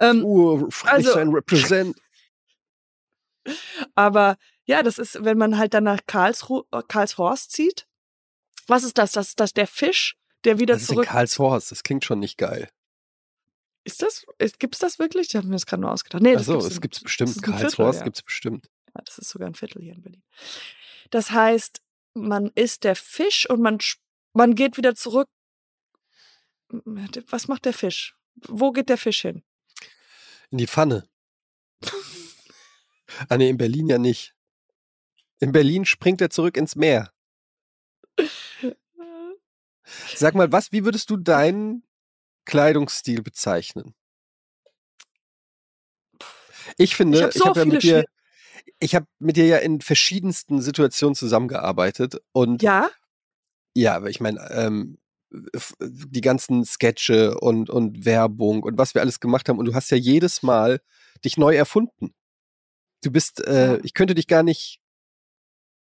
[0.01, 1.97] Ähm, Uh, Friedrichshain also- represent.
[3.95, 7.87] aber ja, das ist, wenn man halt dann nach Karlsru äh, Karlshorst zieht.
[8.67, 9.13] Was ist das?
[9.13, 11.07] Das ist das der Fisch, der wieder Das ist zurück.
[11.07, 12.69] Karlshorst, das klingt schon nicht geil.
[13.85, 14.27] Ist das?
[14.39, 15.29] Ist, gibt's das wirklich?
[15.29, 16.21] Ich habe mir das gerade nur ausgedacht.
[16.23, 17.31] Nee, das gibt's es in- gibt's das bestimmt.
[17.31, 18.05] ist Karlshorst ja.
[18.05, 18.67] gibt's bestimmt.
[18.93, 20.23] Ja, das ist sogar ein Viertel hier in Berlin.
[21.11, 21.81] Das heißt,
[22.15, 23.99] man ist der Fisch und man, sch-
[24.37, 25.29] man geht wieder zurück.
[26.69, 28.17] Was macht der Fisch?
[28.35, 29.43] Wo geht der Fisch hin?
[30.51, 31.09] In die Pfanne.
[33.29, 34.35] ah, nee, in Berlin ja nicht.
[35.39, 37.13] In Berlin springt er zurück ins Meer.
[40.15, 41.85] Sag mal, was, wie würdest du deinen
[42.45, 43.95] Kleidungsstil bezeichnen?
[46.77, 48.05] Ich finde, Ich hab so hab ja mit dir,
[48.81, 52.91] ich habe mit dir ja in verschiedensten Situationen zusammengearbeitet und Ja,
[53.77, 54.99] ja, aber ich meine, ähm,
[55.53, 59.59] f- die ganzen Sketche und, und Werbung und was wir alles gemacht haben.
[59.59, 60.81] Und du hast ja jedes Mal
[61.25, 62.15] dich neu erfunden.
[63.03, 64.81] Du bist, äh, ich könnte dich gar nicht,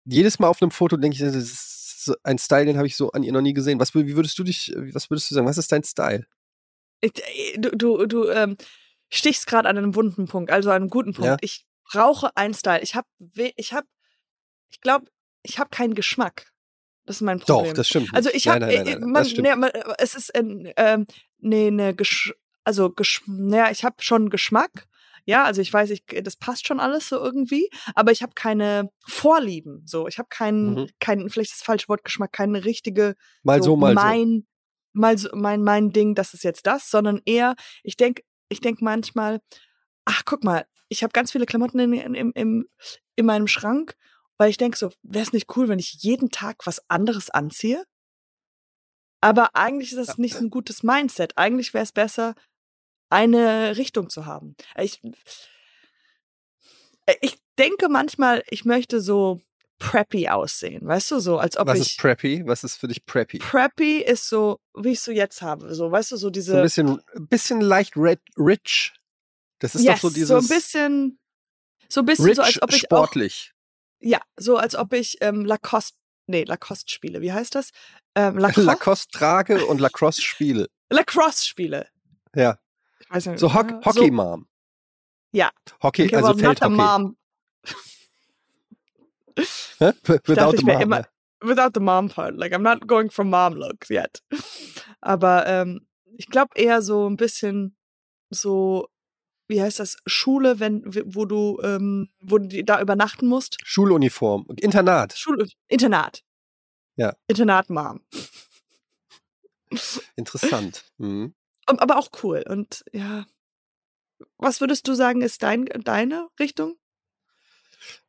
[0.05, 3.11] jedes Mal auf einem Foto denke ich, das ist ein Style, den habe ich so
[3.11, 3.79] an ihr noch nie gesehen.
[3.79, 5.47] Was, wie würdest du dich, was würdest du sagen?
[5.47, 6.25] Was ist dein Style?
[7.01, 7.09] Äh,
[7.57, 8.57] du du, du ähm,
[9.09, 11.27] stichst gerade an einem wunden Punkt, also an einem guten Punkt.
[11.27, 11.37] Ja.
[11.41, 12.81] Ich brauche einen Style.
[12.81, 13.07] Ich habe,
[13.55, 13.87] ich habe,
[14.69, 15.05] ich glaube,
[15.43, 16.51] ich habe keinen Geschmack.
[17.07, 17.65] Das ist mein Problem.
[17.65, 18.09] Doch, das stimmt.
[18.13, 18.69] Also ich habe,
[19.25, 19.47] stimmt.
[19.47, 21.07] ne, man, es ist ein, ähm,
[21.39, 22.33] nee, ne, Gesch
[22.63, 24.87] also Gesch naja, ich habe schon Geschmack.
[25.25, 28.89] Ja, also ich weiß, ich, das passt schon alles so irgendwie, aber ich habe keine
[29.05, 29.83] Vorlieben.
[29.85, 30.89] So, ich habe keinen, Mhm.
[30.99, 33.95] keinen, vielleicht das falsche Wort Geschmack, keine richtige mal so, mal so.
[33.95, 34.47] mein,
[34.93, 38.83] mal so, mein, mein Ding, das ist jetzt das, sondern eher, ich denke, ich denke
[38.83, 39.39] manchmal,
[40.05, 42.65] ach, guck mal, ich habe ganz viele Klamotten in, in, in,
[43.15, 43.95] in meinem Schrank,
[44.37, 47.85] weil ich denke so, wäre es nicht cool, wenn ich jeden Tag was anderes anziehe?
[49.21, 51.37] Aber eigentlich ist das nicht ein gutes Mindset.
[51.37, 52.35] Eigentlich wäre es besser,
[53.09, 54.55] eine Richtung zu haben.
[54.77, 55.01] Ich,
[57.21, 59.41] ich denke manchmal, ich möchte so
[59.79, 62.43] preppy aussehen, weißt du, so als ob Was ich ist preppy?
[62.45, 63.37] Was ist für dich preppy?
[63.39, 66.63] preppy ist so, wie ich so jetzt habe, so, weißt du, so diese So ein
[66.63, 68.93] bisschen, bisschen leicht red, rich.
[69.59, 71.19] Das ist yes, doch so dieses so ein bisschen
[71.89, 73.53] so ein bisschen rich, so als ob ich sportlich.
[73.99, 77.21] Ja, so als ob ich ähm, Lacoste nee, Lacoste spiele.
[77.21, 77.71] Wie heißt das?
[78.15, 80.67] Ähm, Lacrosse, Lacoste trage und Lacrosse spiele.
[80.89, 81.87] Lacrosse spiele.
[82.35, 82.57] Ja.
[82.99, 84.47] Ich weiß nicht, So Hock, äh, Hockey Mom.
[85.31, 85.51] Ja.
[85.81, 86.75] Hockey, okay, also Feldhockey.
[86.75, 87.17] mom.
[90.25, 90.81] Without the mom.
[90.81, 91.07] immer
[91.41, 92.35] without the mom part.
[92.35, 94.21] Like I'm not going for mom looks yet.
[95.01, 95.87] Aber ähm,
[96.17, 97.75] ich glaube eher so ein bisschen
[98.29, 98.87] so
[99.47, 103.57] wie heißt das Schule, wenn wo du ähm, wo du da übernachten musst.
[103.63, 104.45] Schuluniform.
[104.59, 105.13] Internat.
[105.17, 106.23] Schule Internat.
[106.95, 107.15] Ja.
[107.27, 108.01] Internat Mom.
[110.15, 110.85] Interessant.
[110.97, 111.33] Mhm.
[111.65, 113.25] Aber auch cool und ja.
[114.37, 116.75] Was würdest du sagen ist dein deine Richtung?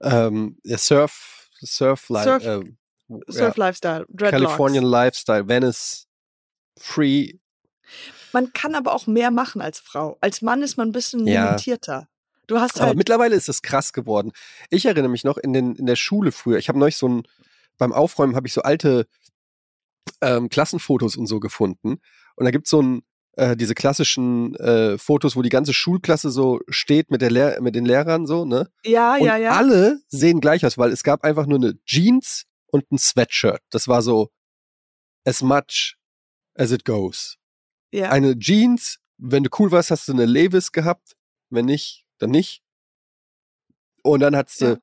[0.01, 2.78] Ähm, ja, Surf, Surf, Li Surf- ähm,
[3.28, 4.45] Surf ja, Lifestyle, Dreadlocks.
[4.45, 6.07] Californian Lifestyle, Venice,
[6.78, 7.34] Free.
[8.39, 10.16] Man kann aber auch mehr machen als Frau.
[10.20, 11.47] Als Mann ist man ein bisschen Ja.
[11.47, 12.09] limitierter.
[12.47, 14.30] Du hast Aber halt mittlerweile ist es krass geworden.
[14.70, 16.59] Ich erinnere mich noch in, den, in der Schule früher.
[16.59, 17.22] Ich habe neulich so ein,
[17.78, 19.09] beim Aufräumen habe ich so alte
[20.20, 22.01] ähm, Klassenfotos und so gefunden.
[22.36, 26.61] Und da gibt's so ein, äh, diese klassischen äh, Fotos, wo die ganze Schulklasse so
[26.68, 28.70] steht mit, der Lehr mit den Lehrern so, ne?
[28.84, 29.51] ja, Und ja, ja.
[29.51, 33.62] alle sehen gleich aus, weil es gab einfach nur eine Jeans und ein Sweatshirt.
[33.70, 34.30] Das war so
[35.24, 35.97] as much
[36.55, 37.38] as it goes.
[37.93, 38.11] Ja.
[38.11, 41.16] Eine Jeans, wenn du cool warst, hast du eine Levis gehabt.
[41.51, 42.62] Wenn nicht, dann nicht.
[44.03, 44.76] Und dann hattest du Ja.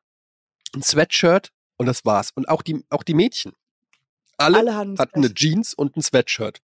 [0.75, 2.31] ein Sweatshirt und das war's.
[2.35, 3.53] Und auch die, auch die Mädchen.
[4.37, 6.61] Alle, Alle hatten hatten eine Jeans und ein Sweatshirt.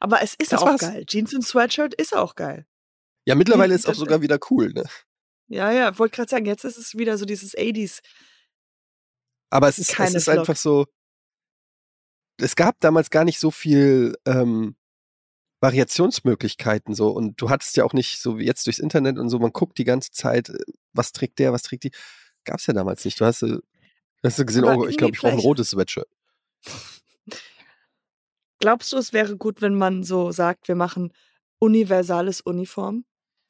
[0.00, 0.80] Aber es ist Das auch war's.
[0.80, 1.04] geil.
[1.06, 2.66] Jeans und Sweatshirt ist auch geil.
[3.24, 4.84] Ja, mittlerweile ist auch das- sogar wieder cool, ne?
[5.48, 8.00] Ja, ja, wollte gerade sagen, jetzt ist es wieder so dieses 80s.
[9.48, 10.38] Aber es ist, es ist Vlog.
[10.40, 10.86] einfach so.
[12.38, 14.76] Es gab damals gar nicht so viel ähm,
[15.66, 19.40] Variationsmöglichkeiten so und du hattest ja auch nicht so wie jetzt durchs Internet und so,
[19.40, 20.58] man guckt die ganze Zeit, äh,
[20.92, 21.90] was trägt der, was trägt die.
[22.44, 23.20] Gab's ja damals nicht.
[23.20, 23.58] Du hast, äh,
[24.22, 26.08] hast du gesehen, Aber oh, ich glaube, ich brauche ein rotes Sweatshirt.
[28.60, 31.12] Glaubst du, es wäre gut, wenn man so sagt, wir machen
[31.58, 33.04] universales Uniform?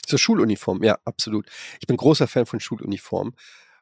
[0.06, 1.46] Zur Schuluniform, ja, absolut.
[1.80, 3.34] Ich bin großer Fan von Schuluniform,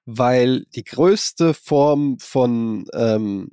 [0.06, 3.52] weil die größte Form von ähm,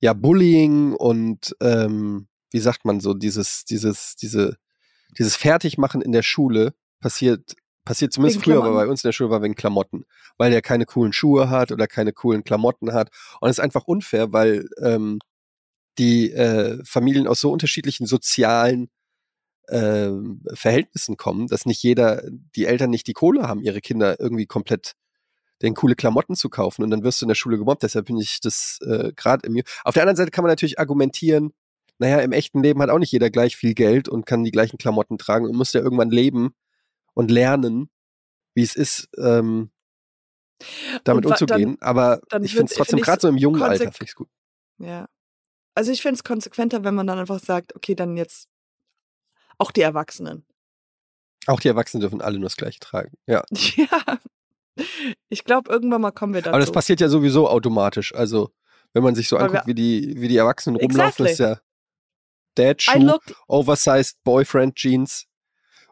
[0.00, 4.56] ja, Bullying und ähm, wie sagt man so, dieses, dieses, diese,
[5.18, 9.30] dieses Fertigmachen in der Schule passiert, passiert zumindest früher, aber bei uns in der Schule
[9.30, 10.04] war wegen Klamotten,
[10.38, 13.10] weil der keine coolen Schuhe hat oder keine coolen Klamotten hat.
[13.40, 15.18] Und es ist einfach unfair, weil ähm,
[15.98, 18.88] die äh, Familien aus so unterschiedlichen sozialen
[19.68, 22.22] ähm, Verhältnissen kommen, dass nicht jeder,
[22.54, 24.94] die Eltern nicht die Kohle haben, ihre Kinder irgendwie komplett
[25.62, 27.82] den coole Klamotten zu kaufen und dann wirst du in der Schule gemobbt.
[27.82, 29.60] Deshalb bin ich das äh, gerade im.
[29.84, 31.52] Auf der anderen Seite kann man natürlich argumentieren,
[31.98, 34.78] naja, im echten Leben hat auch nicht jeder gleich viel Geld und kann die gleichen
[34.78, 36.54] Klamotten tragen und muss ja irgendwann leben
[37.14, 37.90] und lernen,
[38.54, 39.70] wie es ist, ähm,
[41.04, 41.76] damit umzugehen.
[41.80, 44.28] Aber dann ich finde es trotzdem, gerade so im jungen Alter, finde ich gut.
[44.78, 45.06] Ja.
[45.74, 48.48] Also ich finde es konsequenter, wenn man dann einfach sagt, okay, dann jetzt
[49.58, 50.46] auch die Erwachsenen.
[51.46, 53.16] Auch die Erwachsenen dürfen alle nur das Gleiche tragen.
[53.26, 53.42] Ja.
[53.76, 54.18] Ja.
[55.30, 56.50] Ich glaube, irgendwann mal kommen wir dazu.
[56.50, 58.14] Aber das passiert ja sowieso automatisch.
[58.14, 58.50] Also,
[58.92, 61.30] wenn man sich so Weil anguckt, wie die, wie die Erwachsenen rumlaufen, Exactly.
[61.32, 61.58] ist ja
[62.56, 65.26] Dad Shoe, Oversized Boyfriend Jeans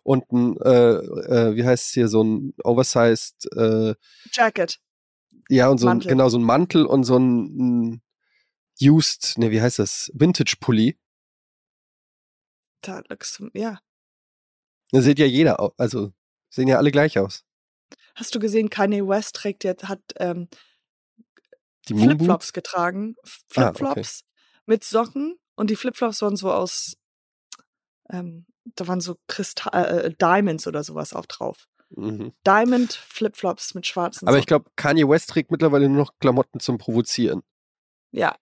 [0.02, 3.94] und ein, äh, äh, wie heißt es hier, so ein Oversized, äh,
[4.32, 4.80] Jacket.
[5.48, 8.02] ja, und so ein, genau, so ein Mantel und so ein, ein
[8.80, 10.10] Used, ne, wie heißt das?
[10.14, 10.98] Vintage Pulli.
[12.82, 13.80] That looks, ja.
[14.90, 15.72] Da sieht ja jeder aus.
[15.78, 16.12] Also
[16.50, 17.44] sehen ja alle gleich aus.
[18.14, 20.48] Hast du gesehen, Kanye West trägt jetzt, hat ähm,
[21.86, 23.16] Flipflops getragen.
[23.56, 23.78] Ah, okay.
[23.78, 24.24] Flipflops
[24.66, 26.96] mit Socken und die Flipflops waren so aus,
[28.10, 28.46] ähm,
[28.76, 31.66] da waren so Kristall, äh, Diamonds oder sowas auch drauf.
[31.90, 32.32] Mhm.
[32.46, 34.64] Diamond Flipflops mit schwarzen Aber ich Socken.
[34.64, 37.42] glaube, Kanye West trägt mittlerweile nur noch Klamotten zum Provozieren.
[38.10, 38.34] Ja,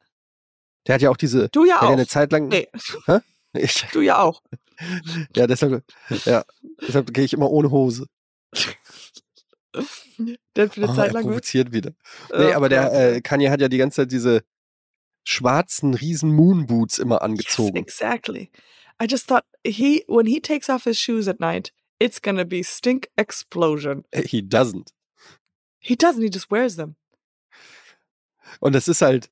[0.87, 1.93] Der hat ja auch diese, du ja hat auch.
[1.93, 2.49] eine Zeit lang.
[2.49, 2.69] Nee,
[3.55, 4.43] Ich, du ja auch.
[5.37, 5.85] ja, deshalb,
[6.25, 6.43] ja,
[6.81, 8.07] deshalb gehe ich immer ohne Hose.
[10.57, 11.93] Der für eine Ah, Zeit lang provoziert wieder.
[12.31, 14.43] Nee, Oh aber der äh, Kanye hat ja die ganze Zeit diese
[15.25, 17.77] schwarzen riesen Moonboots immer Yes, angezogen.
[17.77, 18.51] exactly.
[19.01, 22.63] I just thought he when he takes off his shoes at night, it's gonna be
[22.63, 24.05] stink explosion.
[24.15, 24.91] He doesn't.
[25.81, 26.23] He doesn't.
[26.23, 26.97] He just wears them.
[28.61, 29.31] Und das ist halt.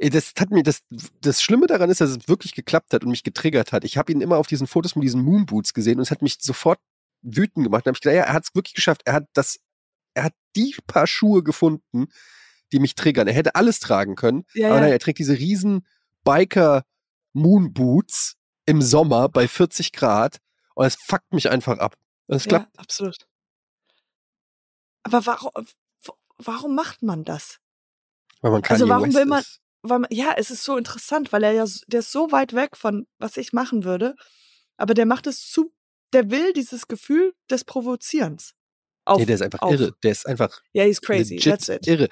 [0.00, 0.84] Das hat mir, das,
[1.20, 3.82] das Schlimme daran ist, dass es wirklich geklappt hat und mich getriggert hat.
[3.82, 6.36] Ich habe ihn immer auf diesen Fotos mit diesen Moonboots gesehen und es hat mich
[6.40, 6.78] sofort
[7.22, 7.84] wütend gemacht.
[7.84, 9.02] Da habe ich gedacht, ja, er hat es wirklich geschafft.
[9.06, 9.58] Er hat das,
[10.14, 12.06] er hat die paar Schuhe gefunden,
[12.72, 13.28] die mich triggern.
[13.28, 15.86] Er hätte alles tragen können, Ja, aber nein, er trägt diese riesen
[16.24, 16.84] Biker
[17.32, 20.38] Moonboots im Sommer bei 40 Grad
[20.74, 21.96] und es fuckt mich einfach ab.
[22.26, 22.76] Es klappt.
[22.76, 23.16] Ja, absolut.
[25.02, 25.66] Aber warum,
[26.36, 27.58] warum macht man das?
[28.40, 29.44] Weil man Also Kanye warum West will man-.
[29.82, 32.76] Weil man, ja, es ist so interessant, weil er ja, der ist so weit weg
[32.76, 34.16] von, was ich machen würde,
[34.76, 35.72] aber der macht es zu,
[36.12, 38.54] der will dieses Gefühl des Provozierens.
[39.08, 39.72] Auf, Nee, der ist einfach auf.
[39.72, 39.92] irre.
[40.02, 41.36] Der ist einfach Ja, he's crazy.
[41.36, 41.86] That's it.
[41.86, 42.08] irre.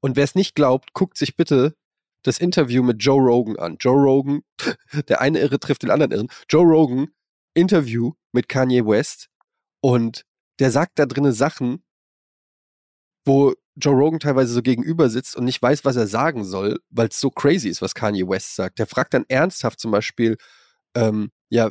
[0.00, 1.74] Und wer es nicht glaubt, guckt sich bitte
[2.22, 3.76] das Interview mit Joe Rogan an.
[3.80, 4.42] Joe Rogan,
[5.08, 6.28] der eine Irre trifft den anderen Irren.
[6.48, 7.08] Joe Rogan,
[7.54, 9.28] Interview mit Kanye West
[9.80, 10.24] und
[10.58, 11.82] der sagt da drinnen Sachen,
[13.24, 17.08] wo Joe Rogan teilweise so gegenüber sitzt und nicht weiß, was er sagen soll, weil
[17.08, 18.78] es so crazy ist, was Kanye West sagt.
[18.78, 20.36] Der fragt dann ernsthaft zum Beispiel,
[20.94, 21.70] ähm, ja,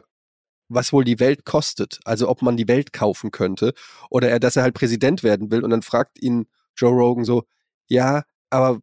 [0.68, 3.74] was wohl die Welt kostet, also ob man die Welt kaufen könnte
[4.10, 7.44] oder er, dass er halt Präsident werden will und dann fragt ihn Joe Rogan so,
[7.88, 8.80] ja, aber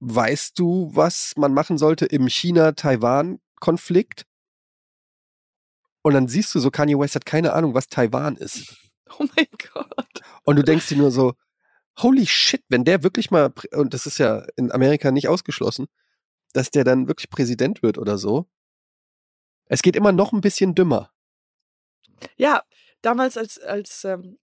[0.00, 4.24] weißt du, was man machen sollte im China-Taiwan-Konflikt?
[6.02, 8.76] Und dann siehst du so, Kanye West hat keine Ahnung, was Taiwan ist.
[9.18, 10.20] Oh mein Gott.
[10.44, 11.32] Und du denkst dir nur so,
[11.96, 15.86] holy shit, wenn der wirklich mal, und das ist ja in Amerika nicht ausgeschlossen,
[16.52, 18.50] dass der dann wirklich Präsident wird oder so.
[19.68, 21.10] Es geht immer noch ein bisschen dümmer.
[22.36, 22.62] Ja,
[23.02, 24.38] damals, als, als ähm,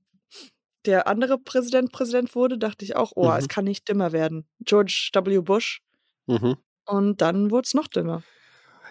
[0.86, 3.38] der andere Präsident Präsident wurde, dachte ich auch, oh, Mhm.
[3.38, 4.48] es kann nicht dümmer werden.
[4.62, 5.40] George W.
[5.42, 5.82] Bush.
[6.28, 6.58] Mhm.
[6.86, 8.24] Und dann wurde es noch dümmer.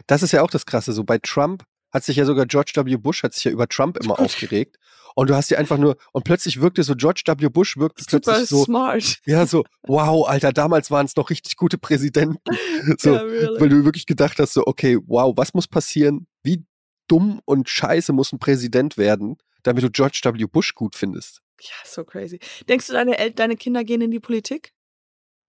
[0.07, 0.93] Das ist ja auch das Krasse.
[0.93, 1.65] So bei Trump
[1.95, 2.97] hat sich ja sogar George W.
[2.97, 4.77] Bush hat sich ja über Trump immer aufgeregt.
[5.15, 7.49] Und du hast dir einfach nur, und plötzlich wirkte so, George W.
[7.49, 9.21] Bush wirkte Super plötzlich so, smart.
[9.25, 12.39] ja, so, wow, Alter, damals waren es noch richtig gute Präsidenten.
[12.99, 13.61] So, ja, really.
[13.61, 16.27] weil du wirklich gedacht hast, so, okay, wow, was muss passieren?
[16.43, 16.65] Wie
[17.09, 20.45] dumm und scheiße muss ein Präsident werden, damit du George W.
[20.45, 21.41] Bush gut findest?
[21.61, 22.39] ja, so crazy.
[22.69, 24.73] Denkst du, deine, El deine Kinder gehen in die Politik?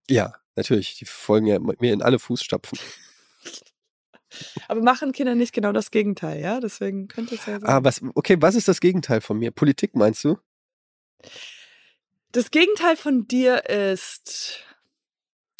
[0.09, 2.77] Ja, natürlich, die folgen ja mir in alle Fußstapfen.
[4.67, 6.59] Aber machen Kinder nicht genau das Gegenteil, ja?
[6.59, 7.69] Deswegen könnte es ja sein.
[7.69, 9.51] Ah, was, okay, was ist das Gegenteil von mir?
[9.51, 10.38] Politik meinst du?
[12.32, 14.59] Das Gegenteil von dir ist,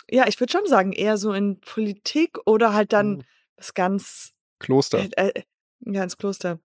[0.10, 3.24] ja, ich würde schon sagen, eher so in Politik oder halt dann Hm,
[3.58, 5.00] was ganz, Kloster.
[5.00, 5.44] äh, äh,
[5.82, 6.60] ja, ins Kloster.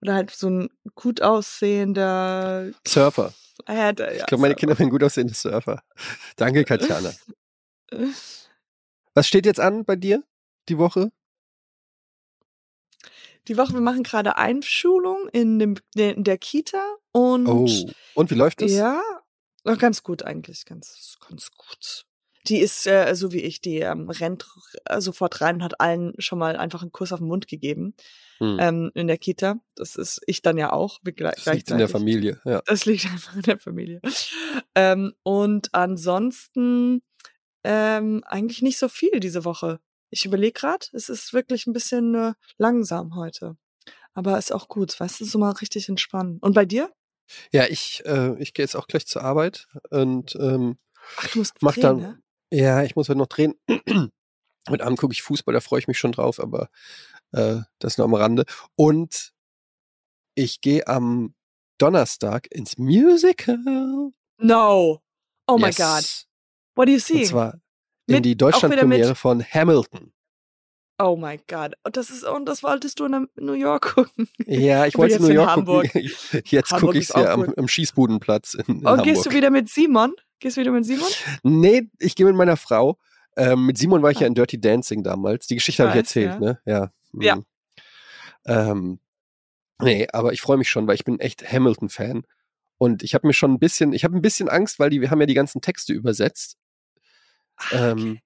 [0.00, 3.32] Oder halt so ein gut aussehender, Surfer.
[3.66, 4.54] äh, ja, Ich glaube, meine.
[4.54, 5.82] Kinder werden gut aussehende Surfer.
[6.36, 7.12] Danke, Katjana.
[9.14, 10.22] Was steht jetzt an bei dir
[10.68, 11.10] die Woche?
[13.48, 17.66] Die Woche, wir machen gerade Einschulung in, dem, in der Kita und Oh,
[18.14, 18.72] und wie läuft es?
[18.72, 19.00] ja,
[19.78, 22.04] ganz gut eigentlich, ganz, ganz gut.
[22.46, 24.46] Die ist äh, so wie ich, die ähm, rennt
[24.84, 27.94] äh, sofort rein und hat allen schon mal einfach einen Kuss auf den Mund gegeben
[28.38, 28.56] Hm.
[28.60, 29.56] ähm, in der Kita.
[29.74, 31.88] Das ist ich dann ja auch das liegt in der.
[31.88, 32.40] Familie.
[32.44, 32.62] Ja.
[32.66, 34.00] Das liegt einfach in der Familie.
[34.76, 37.02] Ähm, und ansonsten
[37.64, 39.80] ähm, eigentlich nicht so viel diese Woche.
[40.10, 43.56] Ich überlege gerade, es ist wirklich ein bisschen äh, langsam heute.
[44.14, 46.38] Aber ist auch gut, weißt du, so mal richtig entspannen.
[46.40, 46.92] Und bei dir?
[47.52, 50.78] Ja, ich, äh, ich gehe jetzt auch gleich zur Arbeit und ähm,
[51.18, 51.96] Ach, du musst mach drehen, dann.
[51.98, 52.22] ne?
[52.50, 53.54] Ja, ich muss heute noch drehen.
[54.68, 56.68] Heute Abend gucke ich Fußball, da freue ich mich schon drauf, aber
[57.32, 58.44] äh, das nur am Rande.
[58.76, 59.32] Und
[60.34, 61.34] ich gehe am
[61.78, 64.12] Donnerstag ins Musical.
[64.38, 65.02] No.
[65.46, 65.76] Oh my Yes.
[65.76, 66.26] God.
[66.76, 67.24] What do you Und see?
[67.24, 67.60] zwar
[68.16, 70.12] in die Deutschlandpremiere von Hamilton.
[71.00, 71.74] Oh my God.
[71.84, 74.28] Und das ist, und das wolltest du in New York gucken.
[74.46, 75.92] Ja, ich wollte es in jetzt New in York Hamburg.
[75.92, 76.10] gucken.
[76.46, 79.04] Jetzt gucke ich es ja am, am Schießbudenplatz in, in Oh, Hamburg.
[79.06, 80.12] gehst du wieder mit Simon?
[80.40, 81.06] Gehst du wieder mit Simon?
[81.44, 82.98] Nee, ich gehe mit meiner Frau.
[83.36, 84.22] Ähm, mit Simon war ich Ah.
[84.22, 85.46] ja in Dirty Dancing damals.
[85.46, 86.38] Die Geschichte habe ich erzählt, ja.
[86.40, 86.60] ne?
[86.66, 86.90] Ja.
[87.14, 87.38] Ja.
[88.46, 88.98] Ähm,
[89.80, 92.22] nee, aber ich freue mich schon, weil ich bin echt Hamilton-Fan.
[92.78, 95.10] Und ich habe mir schon ein bisschen, ich habe ein bisschen Angst, weil die, wir
[95.10, 96.56] haben ja die ganzen Texte übersetzt.
[97.58, 98.20] Ah, Ähm,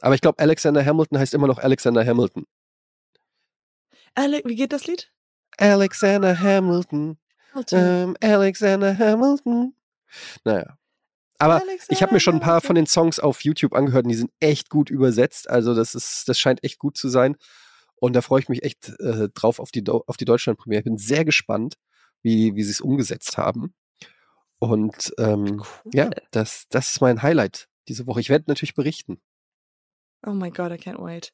[0.00, 2.44] aber ich glaube, Alexander Hamilton heißt immer noch Alexander Hamilton.
[4.14, 5.10] Ale wie geht das Lied?
[5.58, 7.18] Alexander Hamilton.
[7.70, 9.74] Ähm, Alexander Hamilton.
[10.44, 10.76] Naja.
[11.38, 14.16] Aber ich habe mir schon ein paar von den Songs auf YouTube angehört und die
[14.16, 15.50] sind echt gut übersetzt.
[15.50, 17.36] Also das ist, das scheint echt gut zu sein.
[17.96, 20.80] Und da freue ich mich echt äh, drauf auf die, auf die Deutschland-Premiere.
[20.80, 21.76] Ich bin sehr gespannt,
[22.22, 23.74] wie, wie sie es umgesetzt haben.
[24.58, 25.90] Und ähm, Cool.
[25.94, 28.20] ja, das, das ist mein Highlight diese Woche.
[28.20, 29.20] Ich werde natürlich berichten.
[30.24, 31.32] Oh my god, I can't wait.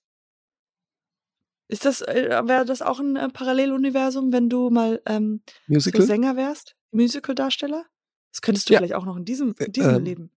[1.71, 6.03] Ist das, äh, wäre das auch ein äh, Paralleluniversum, wenn du mal ähm, so Musical?
[6.07, 6.75] Sänger wärst?
[6.93, 7.85] Musical-Darsteller?
[8.33, 8.79] Das könntest du Ja.
[8.79, 10.31] vielleicht auch noch in diesem, Äh, in diesem ähm, Leben.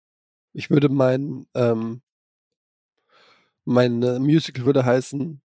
[0.54, 2.02] Ich würde mein, ähm,
[3.66, 5.40] mein äh, Musical würde heißen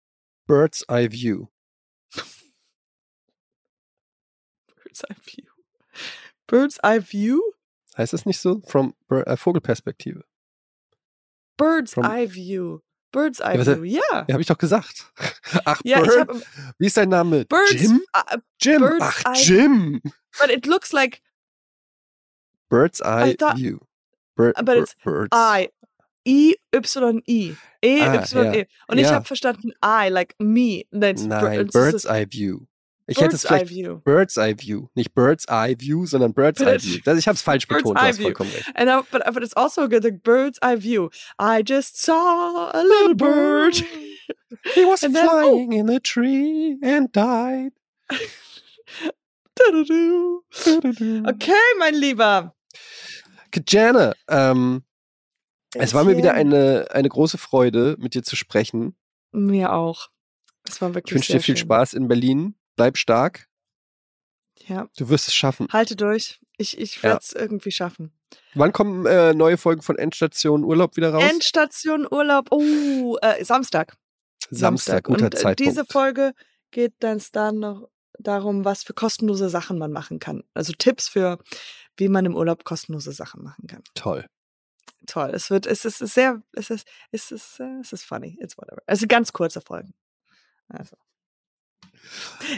[0.47, 1.49] Bird's Eye View.
[4.85, 5.51] Bird's Eye View.
[6.47, 7.41] Bird's Eye View?
[7.97, 8.61] Heißt das nicht so?
[8.67, 10.25] From äh, Vogelperspektive.
[11.57, 12.81] Bird's From- Eye View.
[13.13, 13.65] Bird's Eye Ja.
[13.77, 14.01] View, ja.
[14.13, 15.13] Ja, habe ich doch gesagt.
[15.67, 16.29] Ach, Ja, Bird.
[16.29, 16.43] habe
[16.79, 17.45] Wie ist dein Name?
[17.45, 18.01] Bird's, Jim?
[18.17, 18.81] uh, Jim.
[18.81, 20.01] Bird's Ach, Eye- Jim.
[20.41, 21.21] but it looks like
[22.71, 23.81] Bird's Eye thought- View.
[24.37, 25.29] Bir but Bir- it's Birds.
[25.33, 25.69] I.
[26.27, 27.57] I, Y, I.
[27.85, 28.53] E, Ah, ja.
[28.55, 28.67] E.
[28.89, 29.15] Und ich Ja.
[29.15, 30.85] habe verstanden I, like me.
[30.93, 31.75] Nein, Bird's
[32.05, 32.67] just Eye View.
[33.07, 33.97] Ich hätte es Bird's Eye vielleicht View.
[34.05, 34.87] Bird's Eye View.
[34.95, 37.01] Nicht Bird's Eye View, sondern Bird's But Eye View.
[37.05, 38.71] Das, ich habe es falsch Bird's betont, du Eye vollkommen recht.
[38.75, 41.09] And I, but but it's also good, the bird's eye view.
[41.39, 43.75] I just saw a little bird.
[44.75, 45.31] He was And then- oh.
[45.31, 47.73] flying in a tree and died.
[51.27, 52.55] Okay, mein Lieber.
[53.69, 54.83] Jana, ähm,
[55.75, 58.97] es war mir wieder eine, eine große Freude, mit dir zu sprechen.
[59.31, 60.09] Mir auch.
[60.67, 61.67] Es war Ich wirklich wünsche sehr dir viel schön.
[61.67, 62.55] Spaß in Berlin.
[62.77, 63.49] Bleib stark.
[64.67, 65.69] Ja, Du wirst es schaffen.
[65.73, 66.41] halte durch.
[66.57, 67.03] Ich, ich Ja.
[67.05, 68.13] werde es irgendwie schaffen.
[68.55, 71.25] Wann kommen äh, neue Folgen von Endstation Urlaub wieder raus?
[71.25, 72.49] Endstation Urlaub.
[72.51, 73.97] Oh, äh, Samstag.
[74.51, 75.61] Samstag, guter Und äh, Zeitpunkt.
[75.61, 76.33] diese Folge
[76.71, 80.45] geht dann dann noch darum, was für kostenlose Sachen man machen kann.
[80.55, 81.39] Also Tipps für,
[81.97, 83.83] wie man im Urlaub kostenlose Sachen machen kann.
[83.95, 84.27] Toll.
[85.07, 85.31] Toll.
[85.35, 88.39] Es wird, es ist sehr, es ist, es ist, äh, es ist funny.
[88.41, 88.81] It's whatever.
[88.95, 89.95] Sind ganz kurze Folgen.
[90.69, 90.97] Also.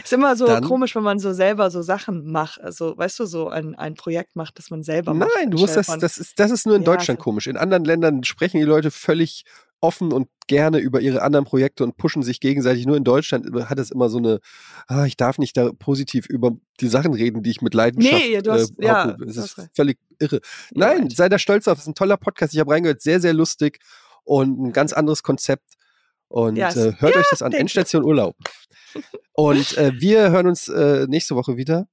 [0.03, 2.59] Ist immer so Dann- komisch, wenn man so selber so Sachen macht.
[2.61, 5.31] Also, weißt du, so ein, ein Projekt macht, das man selber macht.
[5.37, 7.47] Nein, du musst das, das ist, das ist nur in Ja, Deutschland komisch.
[7.47, 9.43] In anderen Ländern sprechen die Leute völlig
[9.81, 12.85] offen und gerne über ihre anderen Projekte und pushen sich gegenseitig.
[12.87, 14.39] Nur in Deutschland hat es immer so eine,
[14.87, 18.41] ah, ich darf nicht da positiv über die Sachen reden, die ich mit Leidenschaft Nee,
[18.41, 19.15] du hast- äh, ja.
[19.27, 19.69] Es ist recht.
[19.75, 20.37] völlig irre.
[20.37, 20.41] Ja,
[20.73, 21.15] Nein, right.
[21.15, 21.77] sei da stolz auf.
[21.77, 22.53] Es ist ein toller Podcast.
[22.53, 23.79] Ich habe reingehört, sehr, sehr lustig
[24.23, 25.74] und ein ganz anderes Konzept.
[26.27, 27.51] Und Ja, es- äh, hört euch das an.
[27.53, 28.35] Endstation Urlaub.
[29.33, 31.87] Und äh, wir hören uns äh, nächste Woche wieder.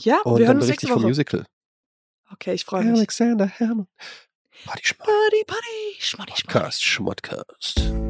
[0.00, 1.08] Ja, Und wir hören uns nächste ich vom Woche.
[1.08, 1.46] Musical.
[2.32, 2.94] Okay, ich freue mich.
[2.96, 3.88] Alexander Herrmann.
[4.64, 5.06] Party Schmuck.
[5.06, 6.42] Buddy, buddy, schmoddy, schmoddy.
[6.46, 8.09] Podcast, Schmodcast.